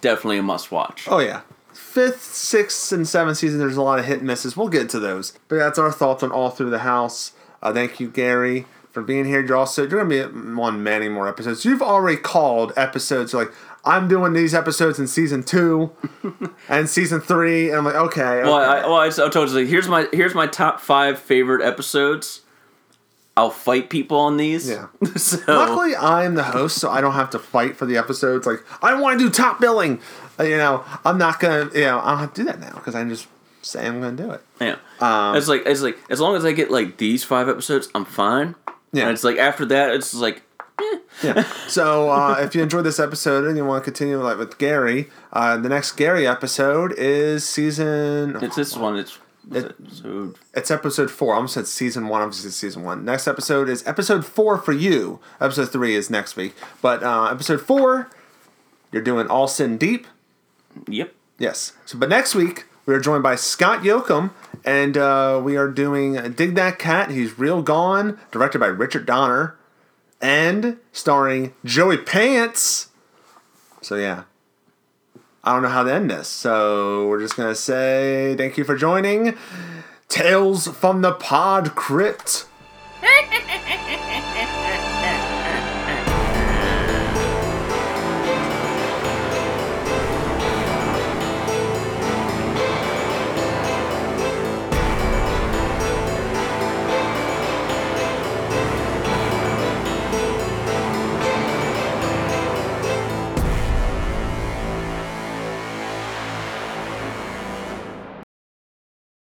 definitely 0.01 0.39
a 0.39 0.43
must 0.43 0.71
watch. 0.71 1.05
Oh 1.07 1.19
yeah, 1.19 1.41
fifth, 1.71 2.23
sixth, 2.23 2.91
and 2.91 3.07
seventh 3.07 3.37
season. 3.37 3.59
There's 3.59 3.77
a 3.77 3.81
lot 3.83 3.99
of 3.99 4.05
hit 4.05 4.17
and 4.19 4.27
misses. 4.27 4.57
We'll 4.57 4.69
get 4.69 4.89
to 4.89 4.99
those. 4.99 5.33
But 5.49 5.57
that's 5.57 5.77
our 5.77 5.91
thoughts 5.91 6.23
on 6.23 6.31
all 6.31 6.49
through 6.49 6.71
the 6.71 6.79
house. 6.79 7.33
Uh, 7.61 7.71
thank 7.73 7.99
you, 7.99 8.09
Gary, 8.09 8.65
for 8.91 9.03
being 9.03 9.25
here. 9.25 9.39
You're 9.45 9.55
also 9.57 9.87
you're 9.87 10.03
gonna 10.03 10.09
be 10.09 10.59
on 10.61 10.81
many 10.83 11.09
more 11.09 11.27
episodes. 11.27 11.63
You've 11.63 11.83
already 11.83 12.17
called 12.17 12.73
episodes 12.75 13.35
like 13.35 13.51
I'm 13.87 14.07
doing 14.07 14.33
these 14.33 14.53
episodes 14.53 14.99
in 14.99 15.07
season 15.07 15.43
two 15.43 15.91
and 16.69 16.89
season 16.89 17.21
three, 17.21 17.69
and 17.69 17.77
I'm 17.77 17.85
like, 17.85 17.95
okay. 17.95 18.43
Well, 18.43 18.55
I, 18.55 18.81
well, 18.81 18.95
I, 18.95 19.07
I 19.07 19.29
told 19.29 19.49
you 19.49 19.55
like, 19.55 19.67
here's 19.67 19.87
my 19.87 20.07
here's 20.11 20.35
my 20.35 20.47
top 20.47 20.79
five 20.81 21.17
favorite 21.19 21.65
episodes. 21.65 22.41
I'll 23.37 23.51
fight 23.51 23.91
people 23.91 24.17
on 24.17 24.37
these. 24.37 24.67
Yeah. 24.67 24.87
so 25.15 25.37
Luckily, 25.47 25.95
I'm 25.95 26.33
the 26.35 26.43
host, 26.43 26.79
so 26.79 26.89
I 26.89 27.01
don't 27.01 27.13
have 27.13 27.29
to 27.29 27.39
fight 27.39 27.77
for 27.77 27.85
the 27.85 27.95
episodes. 27.95 28.47
Like, 28.47 28.63
I 28.83 28.99
want 28.99 29.19
to 29.19 29.25
do 29.25 29.31
top 29.31 29.61
billing. 29.61 30.01
Uh, 30.39 30.43
you 30.43 30.57
know, 30.57 30.83
I'm 31.05 31.17
not 31.19 31.39
gonna. 31.39 31.69
You 31.73 31.81
know, 31.81 31.99
I 31.99 32.09
don't 32.11 32.19
have 32.19 32.33
to 32.33 32.41
do 32.41 32.45
that 32.45 32.59
now 32.59 32.73
because 32.73 32.95
I 32.95 33.03
just 33.05 33.27
say 33.61 33.85
I'm 33.85 34.01
gonna 34.01 34.17
do 34.17 34.31
it. 34.31 34.41
yeah, 34.59 34.77
Um, 34.99 35.35
it's 35.37 35.47
like 35.47 35.63
it's 35.65 35.81
like 35.81 35.97
as 36.09 36.19
long 36.19 36.35
as 36.35 36.45
I 36.45 36.51
get 36.51 36.71
like 36.71 36.97
these 36.97 37.23
five 37.23 37.47
episodes, 37.47 37.89
I'm 37.93 38.05
fine. 38.05 38.55
Yeah. 38.91 39.03
And 39.03 39.11
it's 39.11 39.23
like 39.23 39.37
after 39.37 39.65
that, 39.65 39.93
it's 39.93 40.13
like 40.15 40.41
Yeah. 41.23 41.43
So 41.67 42.09
uh, 42.09 42.37
if 42.39 42.55
you 42.55 42.61
enjoyed 42.63 42.85
this 42.85 42.99
episode 42.99 43.45
and 43.45 43.57
you 43.57 43.65
want 43.65 43.83
to 43.83 43.91
continue 43.91 44.21
like 44.21 44.37
with 44.37 44.57
Gary, 44.57 45.09
uh, 45.33 45.57
the 45.57 45.69
next 45.69 45.93
Gary 45.93 46.27
episode 46.27 46.93
is 46.97 47.47
season. 47.47 48.37
it's 48.41 48.55
this 48.55 48.75
one. 48.77 48.97
It's 48.97 49.19
it, 49.51 49.75
so 49.89 50.33
It's 50.53 50.69
episode 50.71 51.09
four. 51.09 51.33
I 51.33 51.37
almost 51.37 51.53
said 51.53 51.67
season 51.67 52.07
one. 52.07 52.21
Obviously, 52.21 52.51
season 52.51 52.83
one. 52.83 53.05
Next 53.05 53.27
episode 53.27 53.69
is 53.69 53.85
episode 53.87 54.25
four 54.25 54.57
for 54.57 54.73
you. 54.73 55.19
Episode 55.39 55.71
three 55.71 55.95
is 55.95 56.09
next 56.09 56.35
week. 56.35 56.55
But 56.81 57.03
uh, 57.03 57.25
episode 57.31 57.61
four, 57.61 58.09
you're 58.91 59.01
doing 59.01 59.27
Only 59.27 59.47
Sin 59.49 59.77
Deep. 59.77 60.07
yep. 60.87 61.13
Yes. 61.39 61.73
So, 61.85 61.97
but 61.97 62.09
next 62.09 62.35
week 62.35 62.65
we 62.85 62.93
are 62.93 62.99
joined 62.99 63.21
by 63.23 63.35
Scott 63.35 63.83
Yoakum, 63.83 64.31
and 64.65 64.97
uh, 64.97 65.39
we 65.43 65.55
are 65.55 65.67
doing 65.69 66.31
Dig 66.33 66.55
That 66.55 66.79
Cat. 66.79 67.11
He's 67.11 67.37
real 67.37 67.61
gone, 67.61 68.19
directed 68.31 68.59
by 68.59 68.67
Richard 68.67 69.05
Donner, 69.05 69.56
and 70.21 70.77
starring 70.91 71.53
Joey 71.63 71.97
Pants. 71.97 72.89
So 73.81 73.95
yeah, 73.95 74.23
I 75.43 75.53
don't 75.53 75.61
know 75.61 75.69
how 75.69 75.83
to 75.83 75.93
end 75.93 76.09
this. 76.09 76.27
So 76.27 77.07
we're 77.07 77.19
just 77.19 77.35
gonna 77.35 77.55
say 77.55 78.35
thank 78.37 78.57
you 78.57 78.63
for 78.63 78.75
joining. 78.75 79.37
Tales 80.07 80.67
from 80.67 81.01
the 81.01 81.13
Pod 81.13 81.75
Crypt. 81.75 82.45